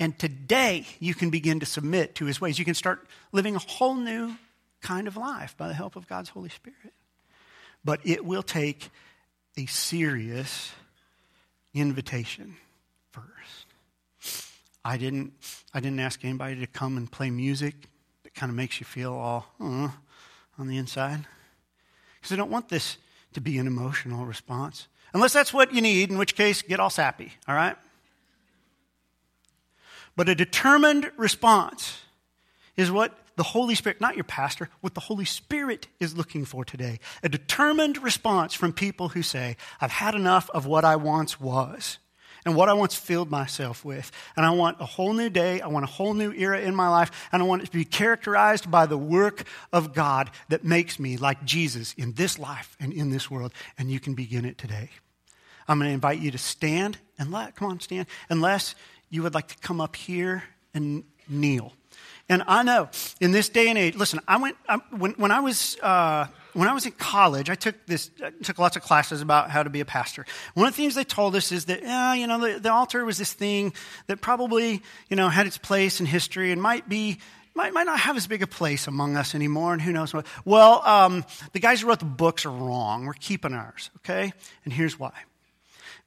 And 0.00 0.16
today, 0.16 0.86
you 1.00 1.14
can 1.14 1.30
begin 1.30 1.60
to 1.60 1.66
submit 1.66 2.14
to 2.16 2.24
His 2.24 2.40
ways. 2.40 2.58
You 2.58 2.64
can 2.64 2.74
start 2.74 3.06
living 3.32 3.56
a 3.56 3.60
whole 3.60 3.94
new 3.94 4.36
kind 4.80 5.08
of 5.08 5.16
life 5.16 5.56
by 5.56 5.68
the 5.68 5.74
help 5.74 5.96
of 5.96 6.06
God's 6.06 6.28
Holy 6.28 6.50
Spirit. 6.50 6.92
But 7.84 8.00
it 8.04 8.24
will 8.24 8.44
take 8.44 8.90
a 9.56 9.66
serious 9.66 10.72
invitation 11.74 12.56
first. 13.12 14.48
I 14.84 14.96
didn't, 14.96 15.32
I 15.74 15.80
didn't 15.80 16.00
ask 16.00 16.24
anybody 16.24 16.60
to 16.60 16.66
come 16.66 16.96
and 16.96 17.10
play 17.10 17.30
music 17.30 17.74
that 18.22 18.34
kind 18.34 18.50
of 18.50 18.56
makes 18.56 18.80
you 18.80 18.86
feel 18.86 19.12
all 19.12 19.46
uh, 19.60 19.90
on 20.58 20.68
the 20.68 20.76
inside. 20.76 21.26
Because 22.16 22.32
I 22.32 22.36
don't 22.36 22.50
want 22.50 22.68
this 22.68 22.96
to 23.34 23.40
be 23.40 23.58
an 23.58 23.66
emotional 23.66 24.24
response. 24.24 24.88
Unless 25.12 25.32
that's 25.32 25.52
what 25.52 25.72
you 25.74 25.80
need, 25.80 26.10
in 26.10 26.18
which 26.18 26.34
case, 26.34 26.62
get 26.62 26.80
all 26.80 26.90
sappy, 26.90 27.32
all 27.46 27.54
right? 27.54 27.76
But 30.16 30.28
a 30.28 30.34
determined 30.34 31.10
response 31.16 32.00
is 32.76 32.90
what 32.90 33.16
the 33.36 33.44
Holy 33.44 33.74
Spirit, 33.74 34.00
not 34.00 34.16
your 34.16 34.24
pastor, 34.24 34.68
what 34.80 34.94
the 34.94 35.00
Holy 35.00 35.24
Spirit 35.24 35.86
is 36.00 36.16
looking 36.16 36.44
for 36.44 36.64
today. 36.64 36.98
A 37.22 37.28
determined 37.28 38.02
response 38.02 38.52
from 38.52 38.72
people 38.72 39.10
who 39.10 39.22
say, 39.22 39.56
I've 39.80 39.92
had 39.92 40.14
enough 40.14 40.50
of 40.50 40.66
what 40.66 40.84
I 40.84 40.96
once 40.96 41.40
was 41.40 41.98
and 42.48 42.56
what 42.56 42.70
I 42.70 42.72
once 42.72 42.94
filled 42.94 43.30
myself 43.30 43.84
with. 43.84 44.10
And 44.34 44.46
I 44.46 44.48
want 44.52 44.80
a 44.80 44.86
whole 44.86 45.12
new 45.12 45.28
day. 45.28 45.60
I 45.60 45.66
want 45.66 45.84
a 45.84 45.86
whole 45.86 46.14
new 46.14 46.32
era 46.32 46.58
in 46.58 46.74
my 46.74 46.88
life. 46.88 47.10
And 47.30 47.42
I 47.42 47.44
want 47.44 47.60
it 47.62 47.66
to 47.66 47.72
be 47.72 47.84
characterized 47.84 48.70
by 48.70 48.86
the 48.86 48.96
work 48.96 49.44
of 49.70 49.92
God 49.92 50.30
that 50.48 50.64
makes 50.64 50.98
me 50.98 51.18
like 51.18 51.44
Jesus 51.44 51.92
in 51.98 52.14
this 52.14 52.38
life 52.38 52.74
and 52.80 52.90
in 52.90 53.10
this 53.10 53.30
world. 53.30 53.52
And 53.76 53.90
you 53.90 54.00
can 54.00 54.14
begin 54.14 54.46
it 54.46 54.56
today. 54.56 54.88
I'm 55.68 55.78
going 55.78 55.90
to 55.90 55.92
invite 55.94 56.20
you 56.20 56.30
to 56.30 56.38
stand 56.38 56.96
and 57.18 57.30
let, 57.30 57.54
come 57.54 57.68
on, 57.68 57.80
stand, 57.80 58.06
unless 58.30 58.74
you 59.10 59.22
would 59.24 59.34
like 59.34 59.48
to 59.48 59.58
come 59.58 59.82
up 59.82 59.94
here 59.94 60.42
and 60.72 61.04
kneel. 61.28 61.74
And 62.28 62.42
I 62.46 62.62
know 62.62 62.90
in 63.20 63.32
this 63.32 63.48
day 63.48 63.68
and 63.68 63.78
age, 63.78 63.94
listen, 63.94 64.20
I 64.28 64.36
went, 64.36 64.56
I, 64.68 64.76
when, 64.90 65.12
when 65.12 65.30
I 65.30 65.40
was, 65.40 65.78
uh, 65.82 66.26
when 66.52 66.68
I 66.68 66.74
was 66.74 66.84
in 66.84 66.92
college, 66.92 67.48
I 67.48 67.54
took 67.54 67.74
this, 67.86 68.10
I 68.22 68.30
took 68.42 68.58
lots 68.58 68.76
of 68.76 68.82
classes 68.82 69.22
about 69.22 69.50
how 69.50 69.62
to 69.62 69.70
be 69.70 69.80
a 69.80 69.84
pastor. 69.84 70.26
One 70.54 70.66
of 70.66 70.74
the 70.74 70.76
things 70.76 70.94
they 70.94 71.04
told 71.04 71.36
us 71.36 71.52
is 71.52 71.66
that, 71.66 71.82
you 72.18 72.26
know, 72.26 72.38
the, 72.38 72.60
the 72.60 72.72
altar 72.72 73.04
was 73.04 73.16
this 73.16 73.32
thing 73.32 73.72
that 74.08 74.20
probably, 74.20 74.82
you 75.08 75.16
know, 75.16 75.28
had 75.28 75.46
its 75.46 75.58
place 75.58 76.00
in 76.00 76.06
history 76.06 76.52
and 76.52 76.60
might 76.60 76.88
be, 76.88 77.18
might, 77.54 77.72
might 77.72 77.86
not 77.86 78.00
have 78.00 78.16
as 78.16 78.26
big 78.26 78.42
a 78.42 78.46
place 78.46 78.86
among 78.86 79.16
us 79.16 79.34
anymore, 79.34 79.72
and 79.72 79.80
who 79.80 79.92
knows 79.92 80.12
what. 80.12 80.26
Well, 80.44 80.82
um, 80.84 81.24
the 81.52 81.60
guys 81.60 81.80
who 81.80 81.88
wrote 81.88 81.98
the 81.98 82.04
books 82.04 82.44
are 82.44 82.50
wrong. 82.50 83.06
We're 83.06 83.14
keeping 83.14 83.54
ours, 83.54 83.90
okay? 83.98 84.32
And 84.64 84.72
here's 84.72 84.98
why 84.98 85.12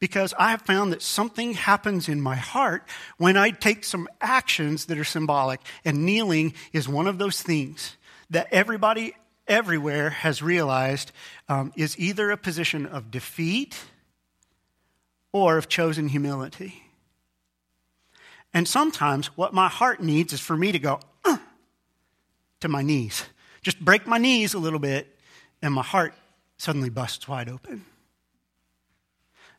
because 0.02 0.34
I 0.38 0.50
have 0.50 0.64
found 0.64 0.92
that 0.92 1.02
something 1.02 1.54
happens 1.54 2.10
in 2.10 2.20
my 2.20 2.36
heart 2.36 2.84
when 3.18 3.38
I 3.38 3.52
take 3.52 3.86
some 3.86 4.10
actions 4.20 4.86
that 4.88 4.98
are 4.98 5.06
symbolic. 5.06 5.62
And 5.86 6.06
kneeling 6.06 6.56
is 6.74 6.90
one 6.90 7.08
of 7.08 7.20
those 7.20 7.42
things 7.42 7.96
that 8.32 8.48
everybody 8.52 9.14
everywhere 9.48 10.10
has 10.10 10.42
realized 10.42 11.12
um, 11.48 11.72
is 11.78 11.98
either 12.00 12.32
a 12.32 12.38
position 12.38 12.88
of 12.88 13.12
defeat 13.12 13.78
or 15.32 15.58
of 15.58 15.70
chosen 15.70 16.10
humility. 16.10 16.84
And 18.54 18.68
sometimes 18.68 19.28
what 19.38 19.54
my 19.54 19.70
heart 19.70 20.02
needs 20.02 20.34
is 20.34 20.42
for 20.42 20.58
me 20.58 20.72
to 20.72 20.80
go 20.80 21.00
uh, 21.24 21.38
to 22.60 22.68
my 22.68 22.82
knees. 22.82 23.24
Just 23.62 23.80
break 23.80 24.08
my 24.08 24.18
knees 24.18 24.56
a 24.56 24.60
little 24.60 24.80
bit, 24.80 25.16
and 25.62 25.74
my 25.74 25.84
heart 25.84 26.16
suddenly 26.58 26.90
busts 26.90 27.28
wide 27.28 27.48
open. 27.48 27.86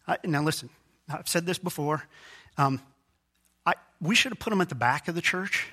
I, 0.07 0.19
now, 0.25 0.43
listen, 0.43 0.69
I've 1.09 1.29
said 1.29 1.47
this 1.47 1.59
before. 1.59 2.05
Um, 2.57 2.81
I, 3.65 3.75
we 4.01 4.15
should 4.15 4.33
have 4.33 4.39
put 4.39 4.51
them 4.51 4.61
at 4.61 4.69
the 4.69 4.75
back 4.75 5.09
of 5.09 5.15
the 5.15 5.21
church 5.21 5.69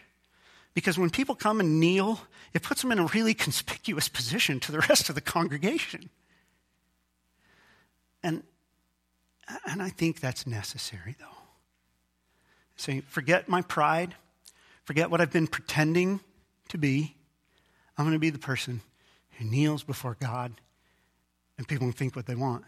because 0.74 0.98
when 0.98 1.10
people 1.10 1.36
come 1.36 1.60
and 1.60 1.80
kneel, 1.80 2.22
it 2.54 2.62
puts 2.62 2.82
them 2.82 2.92
in 2.92 3.00
a 3.00 3.06
really 3.08 3.34
conspicuous 3.34 4.08
position 4.08 4.60
to 4.62 4.72
the 4.72 4.80
rest 4.90 5.10
of 5.10 5.16
the 5.16 5.22
congregation. 5.22 6.10
And, 8.24 8.44
and 9.66 9.82
I 9.82 9.90
think 9.90 10.20
that's 10.20 10.46
necessary, 10.46 11.16
though. 11.20 11.26
Say, 12.76 13.02
forget 13.02 13.50
my 13.50 13.62
pride, 13.62 14.16
forget 14.84 15.10
what 15.10 15.20
I've 15.20 15.32
been 15.32 15.48
pretending 15.48 16.22
to 16.70 16.78
be. 16.78 17.16
I'm 17.98 18.06
going 18.06 18.16
to 18.16 18.20
be 18.20 18.30
the 18.30 18.40
person 18.40 18.82
who 19.32 19.46
kneels 19.46 19.84
before 19.84 20.16
God, 20.20 20.54
and 21.58 21.68
people 21.68 21.88
can 21.88 21.94
think 21.94 22.16
what 22.16 22.26
they 22.26 22.36
want. 22.36 22.64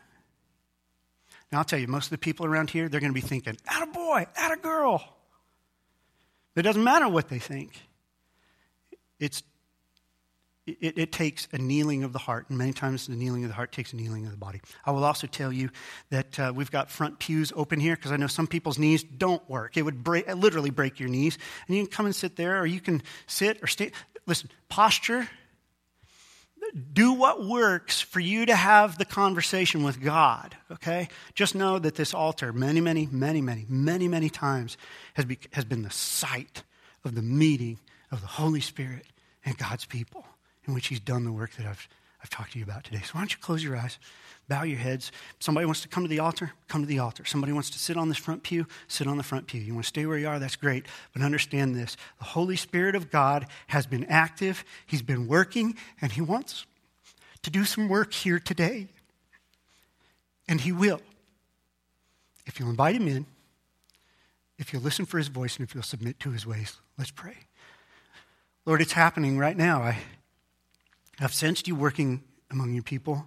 Now, 1.52 1.60
I'll 1.60 1.66
tell 1.66 1.80
you, 1.80 1.88
most 1.88 2.06
of 2.06 2.12
the 2.12 2.18
people 2.18 2.46
around 2.46 2.70
here, 2.70 2.88
they're 2.88 3.02
going 3.02 3.14
to 3.14 3.20
be 3.20 3.26
thinking, 3.26 3.58
"At 3.68 3.84
a 3.84 3.88
boy, 3.88 4.26
at 4.36 4.52
a 4.52 4.58
girl." 4.58 5.04
It 6.56 6.64
doesn't 6.64 6.84
matter 6.84 7.08
what 7.08 7.30
they 7.30 7.40
think. 7.40 7.74
It's, 9.20 9.44
it, 10.66 10.98
it, 10.98 11.12
takes 11.12 11.48
a 11.54 11.58
kneeling 11.58 12.04
of 12.04 12.12
the 12.12 12.20
heart, 12.20 12.50
and 12.50 12.58
many 12.58 12.74
times 12.74 13.08
the 13.08 13.16
kneeling 13.16 13.44
of 13.44 13.50
the 13.50 13.56
heart 13.56 13.72
takes 13.72 13.94
a 13.94 13.96
kneeling 13.96 14.26
of 14.26 14.32
the 14.32 14.38
body. 14.38 14.62
I 14.86 14.92
will 14.92 15.06
also 15.06 15.28
tell 15.28 15.54
you 15.54 15.70
that 16.10 16.40
uh, 16.40 16.52
we've 16.54 16.72
got 16.72 16.90
front 16.90 17.20
pews 17.20 17.54
open 17.56 17.80
here 17.80 17.96
because 17.96 18.12
I 18.12 18.18
know 18.18 18.28
some 18.28 18.48
people's 18.48 18.78
knees 18.78 19.04
don't 19.04 19.48
work. 19.50 19.78
It 19.78 19.84
would 19.84 20.04
break, 20.04 20.28
literally 20.36 20.72
break 20.72 21.00
your 21.00 21.10
knees, 21.10 21.38
and 21.68 21.78
you 21.78 21.84
can 21.84 21.92
come 21.92 22.06
and 22.06 22.16
sit 22.16 22.36
there, 22.36 22.60
or 22.60 22.66
you 22.66 22.82
can 22.82 23.02
sit 23.28 23.62
or 23.64 23.68
stay. 23.68 23.92
Listen, 24.26 24.50
posture 24.68 25.28
do 26.94 27.14
what 27.14 27.46
works 27.46 28.02
for 28.02 28.20
you 28.20 28.46
to 28.46 28.56
have 28.56 28.98
the 28.98 29.06
conversation 29.06 29.84
with 29.84 30.02
God, 30.02 30.56
okay? 30.72 31.10
Just 31.34 31.56
know 31.56 31.80
that 31.80 31.96
this 31.96 32.14
altar, 32.14 32.54
many, 32.54 32.82
many, 32.82 33.08
many, 33.12 33.42
many, 33.42 33.66
many, 33.68 34.08
many 34.08 34.30
times, 34.30 34.78
has, 35.16 35.26
be, 35.26 35.38
has 35.54 35.66
been 35.66 35.82
the 35.82 35.92
site 35.92 36.64
of 37.04 37.16
the 37.16 37.22
meeting 37.22 37.80
of 38.12 38.22
the 38.22 38.28
Holy 38.28 38.62
Spirit 38.62 39.06
and 39.46 39.58
God's 39.58 39.86
people, 39.86 40.26
in 40.66 40.74
which 40.74 40.88
He's 40.88 41.00
done 41.00 41.24
the 41.24 41.32
work 41.32 41.52
that 41.56 41.66
I've, 41.66 41.88
I've 42.24 42.30
talked 42.30 42.54
to 42.54 42.60
you 42.60 42.66
about 42.66 42.84
today. 42.84 43.02
So 43.04 43.12
why 43.14 43.22
don't 43.22 43.32
you 43.32 43.40
close 43.40 43.64
your 43.64 43.76
eyes, 43.76 44.00
bow 44.52 44.64
your 44.64 44.80
heads. 44.80 45.14
Somebody 45.40 45.66
wants 45.66 45.80
to 45.84 45.88
come 45.88 46.04
to 46.04 46.10
the 46.10 46.20
altar, 46.20 46.52
come 46.68 46.82
to 46.82 46.88
the 46.88 47.00
altar. 47.00 47.24
Somebody 47.24 47.54
wants 47.54 47.70
to 47.70 47.80
sit 47.80 47.96
on 47.96 48.10
this 48.10 48.18
front 48.18 48.44
pew, 48.44 48.68
sit 48.90 49.08
on 49.08 49.16
the 49.16 49.24
front 49.24 49.48
pew. 49.48 49.62
You 49.62 49.74
want 49.74 49.86
to 49.86 49.88
stay 49.88 50.06
where 50.06 50.18
you 50.18 50.28
are, 50.28 50.40
that's 50.40 50.58
great. 50.58 50.88
But 51.14 51.22
understand 51.22 51.74
this 51.74 51.96
the 52.20 52.26
Holy 52.26 52.58
Spirit 52.58 52.94
of 52.94 53.10
God 53.10 53.48
has 53.68 53.88
been 53.88 54.04
active, 54.06 54.66
He's 54.86 55.02
been 55.02 55.26
working, 55.26 55.76
and 56.02 56.12
He 56.12 56.20
wants 56.20 56.66
to 57.44 57.50
do 57.50 57.64
some 57.64 57.88
work 57.88 58.12
here 58.12 58.40
today. 58.40 58.90
And 60.50 60.60
He 60.60 60.74
will. 60.74 61.00
If 62.46 62.60
you'll 62.60 62.72
invite 62.72 62.98
Him 62.98 63.08
in, 63.08 63.26
if 64.60 64.74
you'll 64.74 64.82
listen 64.82 65.06
for 65.06 65.18
His 65.18 65.30
voice, 65.30 65.56
and 65.56 65.66
if 65.66 65.74
you'll 65.74 65.82
submit 65.82 66.20
to 66.20 66.32
His 66.32 66.46
ways, 66.46 66.76
let's 66.98 67.10
pray. 67.10 67.38
Lord, 68.66 68.82
it's 68.82 68.92
happening 68.92 69.38
right 69.38 69.56
now. 69.56 69.82
I, 69.82 69.98
I've 71.22 71.34
sensed 71.34 71.70
you 71.70 71.76
working 71.76 72.22
among 72.50 72.74
your 72.74 72.84
people. 72.84 73.26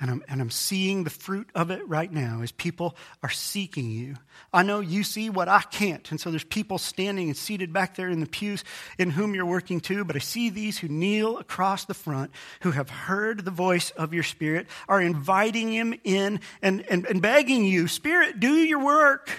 And 0.00 0.10
I'm, 0.10 0.24
and 0.28 0.40
I'm 0.40 0.50
seeing 0.50 1.04
the 1.04 1.10
fruit 1.10 1.50
of 1.54 1.70
it 1.70 1.86
right 1.86 2.10
now 2.10 2.40
as 2.42 2.52
people 2.52 2.96
are 3.22 3.28
seeking 3.30 3.90
you. 3.90 4.16
I 4.50 4.62
know 4.62 4.80
you 4.80 5.04
see 5.04 5.28
what 5.28 5.48
I 5.48 5.60
can't. 5.60 6.10
And 6.10 6.18
so 6.18 6.30
there's 6.30 6.42
people 6.42 6.78
standing 6.78 7.28
and 7.28 7.36
seated 7.36 7.70
back 7.72 7.96
there 7.96 8.08
in 8.08 8.20
the 8.20 8.26
pews 8.26 8.64
in 8.98 9.10
whom 9.10 9.34
you're 9.34 9.44
working 9.44 9.78
too. 9.78 10.04
But 10.04 10.16
I 10.16 10.20
see 10.20 10.48
these 10.48 10.78
who 10.78 10.88
kneel 10.88 11.36
across 11.36 11.84
the 11.84 11.92
front, 11.92 12.30
who 12.62 12.70
have 12.70 12.88
heard 12.88 13.44
the 13.44 13.50
voice 13.50 13.90
of 13.90 14.14
your 14.14 14.22
Spirit, 14.22 14.68
are 14.88 15.02
inviting 15.02 15.70
him 15.70 15.94
in 16.02 16.40
and, 16.62 16.82
and, 16.90 17.04
and 17.04 17.20
begging 17.20 17.66
you, 17.66 17.86
Spirit, 17.86 18.40
do 18.40 18.54
your 18.54 18.82
work. 18.82 19.30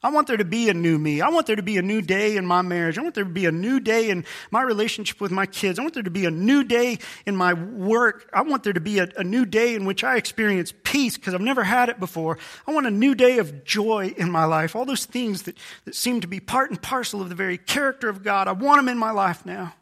I 0.00 0.10
want 0.10 0.28
there 0.28 0.36
to 0.36 0.44
be 0.44 0.68
a 0.68 0.74
new 0.74 0.96
me. 0.96 1.20
I 1.20 1.28
want 1.28 1.48
there 1.48 1.56
to 1.56 1.62
be 1.62 1.76
a 1.76 1.82
new 1.82 2.00
day 2.00 2.36
in 2.36 2.46
my 2.46 2.62
marriage. 2.62 2.98
I 2.98 3.02
want 3.02 3.16
there 3.16 3.24
to 3.24 3.30
be 3.30 3.46
a 3.46 3.52
new 3.52 3.80
day 3.80 4.10
in 4.10 4.24
my 4.52 4.62
relationship 4.62 5.20
with 5.20 5.32
my 5.32 5.44
kids. 5.44 5.78
I 5.78 5.82
want 5.82 5.94
there 5.94 6.04
to 6.04 6.10
be 6.10 6.24
a 6.24 6.30
new 6.30 6.62
day 6.62 6.98
in 7.26 7.34
my 7.34 7.52
work. 7.54 8.30
I 8.32 8.42
want 8.42 8.62
there 8.62 8.72
to 8.72 8.80
be 8.80 9.00
a, 9.00 9.08
a 9.16 9.24
new 9.24 9.44
day 9.44 9.74
in 9.74 9.86
which 9.86 10.04
I 10.04 10.16
experience 10.16 10.72
peace 10.84 11.16
because 11.16 11.34
I've 11.34 11.40
never 11.40 11.64
had 11.64 11.88
it 11.88 11.98
before. 11.98 12.38
I 12.64 12.72
want 12.72 12.86
a 12.86 12.92
new 12.92 13.16
day 13.16 13.38
of 13.38 13.64
joy 13.64 14.14
in 14.16 14.30
my 14.30 14.44
life. 14.44 14.76
All 14.76 14.84
those 14.84 15.04
things 15.04 15.42
that, 15.42 15.58
that 15.84 15.96
seem 15.96 16.20
to 16.20 16.28
be 16.28 16.38
part 16.38 16.70
and 16.70 16.80
parcel 16.80 17.20
of 17.20 17.28
the 17.28 17.34
very 17.34 17.58
character 17.58 18.08
of 18.08 18.22
God. 18.22 18.46
I 18.46 18.52
want 18.52 18.78
them 18.78 18.88
in 18.88 18.98
my 18.98 19.10
life 19.10 19.44
now. 19.44 19.74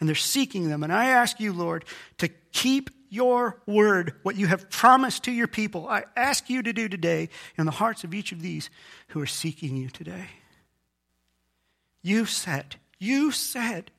And 0.00 0.08
they're 0.08 0.16
seeking 0.16 0.68
them. 0.68 0.82
And 0.82 0.92
I 0.92 1.10
ask 1.10 1.38
you, 1.38 1.52
Lord, 1.52 1.84
to 2.18 2.28
keep 2.50 2.90
your 3.14 3.60
word, 3.66 4.14
what 4.22 4.36
you 4.36 4.46
have 4.48 4.68
promised 4.68 5.24
to 5.24 5.32
your 5.32 5.46
people. 5.46 5.88
I 5.88 6.04
ask 6.16 6.50
you 6.50 6.62
to 6.62 6.72
do 6.72 6.88
today 6.88 7.28
in 7.56 7.64
the 7.64 7.72
hearts 7.72 8.02
of 8.02 8.12
each 8.12 8.32
of 8.32 8.42
these 8.42 8.68
who 9.08 9.20
are 9.20 9.26
seeking 9.26 9.76
you 9.76 9.88
today. 9.88 10.26
You 12.02 12.26
said, 12.26 12.76
you 12.98 13.30
said, 13.30 13.90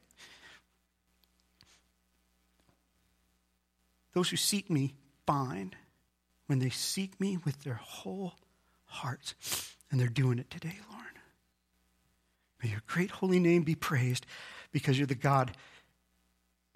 those 4.13 4.29
who 4.29 4.37
seek 4.37 4.69
me 4.69 4.93
find 5.25 5.75
when 6.47 6.59
they 6.59 6.69
seek 6.69 7.19
me 7.19 7.37
with 7.43 7.63
their 7.63 7.79
whole 7.81 8.33
hearts. 8.85 9.33
And 9.91 9.99
they're 9.99 10.07
doing 10.07 10.39
it 10.39 10.49
today, 10.49 10.75
Lord. 10.91 11.05
May 12.61 12.69
your 12.69 12.81
great 12.87 13.11
holy 13.11 13.39
name 13.39 13.63
be 13.63 13.75
praised 13.75 14.25
because 14.71 14.97
you're 14.97 15.07
the 15.07 15.15
God 15.15 15.55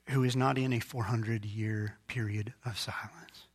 who 0.09 0.23
is 0.23 0.35
not 0.35 0.57
in 0.57 0.73
a 0.73 0.79
400 0.79 1.45
year 1.45 1.97
period 2.07 2.53
of 2.65 2.77
silence. 2.77 3.47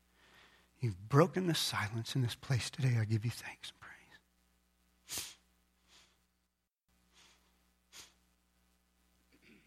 You've 0.81 1.09
broken 1.09 1.47
the 1.47 1.55
silence 1.55 2.15
in 2.15 2.23
this 2.23 2.35
place 2.35 2.71
today. 2.71 2.97
I 3.01 3.05
give 3.05 3.25
you 3.25 3.31
thanks 3.31 3.71
and 3.71 3.81
praise. 3.81 5.35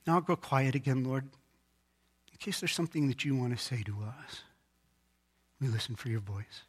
Now 0.06 0.16
I'll 0.16 0.22
go 0.22 0.36
quiet 0.36 0.76
again, 0.76 1.04
Lord, 1.04 1.26
in 2.32 2.38
case 2.40 2.62
there's 2.62 2.74
something 2.74 3.08
that 3.10 3.26
you 3.26 3.36
want 3.36 3.58
to 3.58 3.64
say 3.64 3.84
to 3.84 3.92
us. 4.04 4.44
We 5.60 5.68
listen 5.68 5.96
for 5.96 6.08
your 6.10 6.22
voice. 6.22 6.64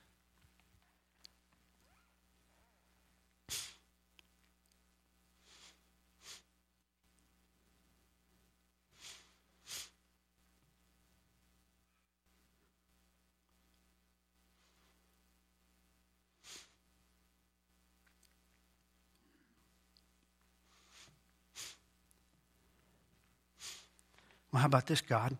Well, 24.52 24.60
how 24.60 24.66
about 24.66 24.86
this, 24.86 25.00
God? 25.00 25.36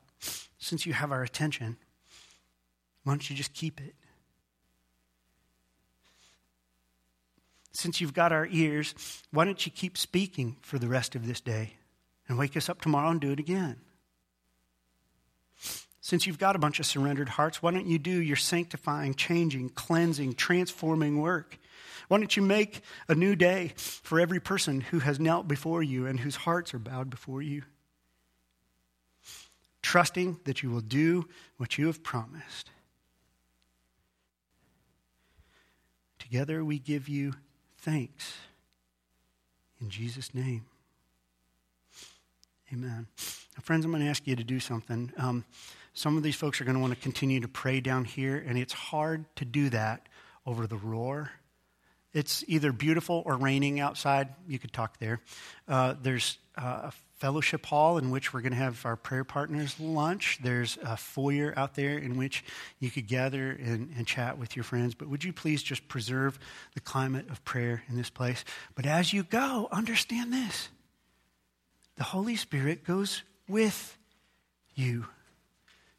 Since 0.59 0.86
you 0.86 0.92
have 0.92 1.12
our 1.12 1.22
attention, 1.22 1.76
why 3.04 3.12
don't 3.12 3.30
you 3.30 3.36
just 3.36 3.54
keep 3.54 3.80
it? 3.80 3.94
Since 7.72 8.00
you've 8.00 8.14
got 8.14 8.32
our 8.32 8.46
ears, 8.50 8.94
why 9.30 9.44
don't 9.44 9.64
you 9.64 9.70
keep 9.70 9.96
speaking 9.96 10.56
for 10.62 10.78
the 10.78 10.88
rest 10.88 11.14
of 11.14 11.26
this 11.26 11.40
day 11.40 11.74
and 12.28 12.36
wake 12.36 12.56
us 12.56 12.68
up 12.68 12.80
tomorrow 12.80 13.11
and 13.11 13.20
do 13.20 13.30
it 13.30 13.38
again? 13.38 13.76
Since 16.00 16.26
you've 16.26 16.38
got 16.38 16.56
a 16.56 16.59
bunch 16.59 16.80
of 16.80 16.86
surrendered 16.86 17.28
hearts, 17.28 17.62
why 17.62 17.70
don't 17.70 17.86
you 17.86 17.98
do 17.98 18.11
your 18.11 18.36
sanctifying, 18.36 19.14
changing, 19.14 19.68
cleansing, 19.70 20.34
transforming 20.34 21.20
work? 21.20 21.59
Why 22.09 22.18
don't 22.18 22.36
you 22.36 22.42
make 22.42 22.80
a 23.09 23.14
new 23.14 23.36
day 23.36 23.74
for 23.76 24.18
every 24.18 24.40
person 24.40 24.80
who 24.80 25.00
has 25.00 25.20
knelt 25.20 25.46
before 25.46 25.82
you 25.82 26.06
and 26.06 26.18
whose 26.18 26.36
hearts 26.36 26.72
are 26.72 26.78
bowed 26.78 27.11
before 27.11 27.42
you? 27.42 27.62
Trusting 29.89 30.39
that 30.45 30.62
you 30.62 30.70
will 30.70 30.82
do 30.82 31.26
what 31.57 31.78
you 31.78 31.86
have 31.86 32.03
promised. 32.03 32.68
Together 36.18 36.62
we 36.62 36.78
give 36.78 37.09
you 37.09 37.32
thanks. 37.78 38.36
In 39.80 39.89
Jesus' 39.89 40.34
name. 40.34 40.66
Amen. 42.70 43.07
Now, 43.57 43.62
friends, 43.62 43.86
I'm 43.86 43.91
going 43.91 44.03
to 44.03 44.11
ask 44.11 44.26
you 44.26 44.36
to 44.36 44.45
do 44.45 44.61
something. 44.61 45.11
Um, 45.16 45.47
some 45.95 46.18
of 46.18 46.22
these 46.22 46.36
folks 46.36 46.61
are 46.61 46.64
going 46.64 46.76
to 46.76 46.82
want 46.82 46.93
to 46.93 47.01
continue 47.01 47.41
to 47.41 47.49
pray 47.49 47.80
down 47.80 48.05
here, 48.05 48.45
and 48.47 48.59
it's 48.59 48.74
hard 48.74 49.24
to 49.36 49.47
do 49.47 49.70
that 49.70 50.07
over 50.45 50.66
the 50.66 50.76
roar 50.76 51.30
it's 52.14 52.43
either 52.49 52.72
beautiful 52.72 53.22
or 53.26 53.36
raining 53.36 53.80
outside. 53.80 54.34
You 54.49 54.59
could 54.59 54.72
talk 54.72 54.99
there. 54.99 55.20
Uh, 55.66 55.95
there's 56.03 56.39
uh, 56.57 56.91
a 56.91 56.93
fellowship 57.19 57.66
hall 57.66 57.99
in 57.99 58.11
which 58.11 58.33
we're 58.33 58.41
going 58.41 58.53
to 58.53 58.59
have 58.59 58.85
our 58.87 58.97
prayer 58.97 59.25
partners 59.25 59.79
lunch. 59.81 60.39
There's 60.43 60.79
a 60.83 60.97
foyer 60.97 61.53
out 61.57 61.75
there 61.75 61.99
in 61.99 62.16
which 62.16 62.45
you 62.79 62.91
could 62.91 63.09
gather 63.09 63.51
and, 63.51 63.93
and 63.97 64.07
chat 64.07 64.39
with 64.39 64.57
your 64.57 64.62
friends. 64.62 64.95
But 64.95 65.09
would 65.09 65.25
you 65.25 65.33
please 65.33 65.62
just 65.62 65.89
preserve 65.89 66.39
the 66.75 66.81
climate 66.81 67.29
of 67.31 67.45
prayer 67.45 67.83
in 67.89 67.97
this 67.97 68.11
place? 68.11 68.45
But 68.75 68.87
as 68.87 69.12
you 69.12 69.25
go, 69.25 69.69
understand 69.71 70.33
this 70.33 70.69
the 71.97 72.05
Holy 72.05 72.37
Spirit 72.37 72.85
goes 72.85 73.25
with 73.49 73.99
you. 74.75 75.07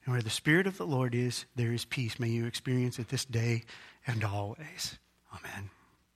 And 0.06 0.14
where 0.14 0.22
the 0.22 0.30
Spirit 0.30 0.66
of 0.66 0.78
the 0.78 0.88
Lord 0.88 1.14
is, 1.14 1.46
there 1.56 1.74
is 1.74 1.84
peace. 1.84 2.20
May 2.20 2.30
you 2.30 2.46
experience 2.46 2.98
it 2.98 3.10
this 3.10 3.26
day 3.26 3.64
and 4.08 4.24
always. 4.24 4.98
Amen. 5.34 5.70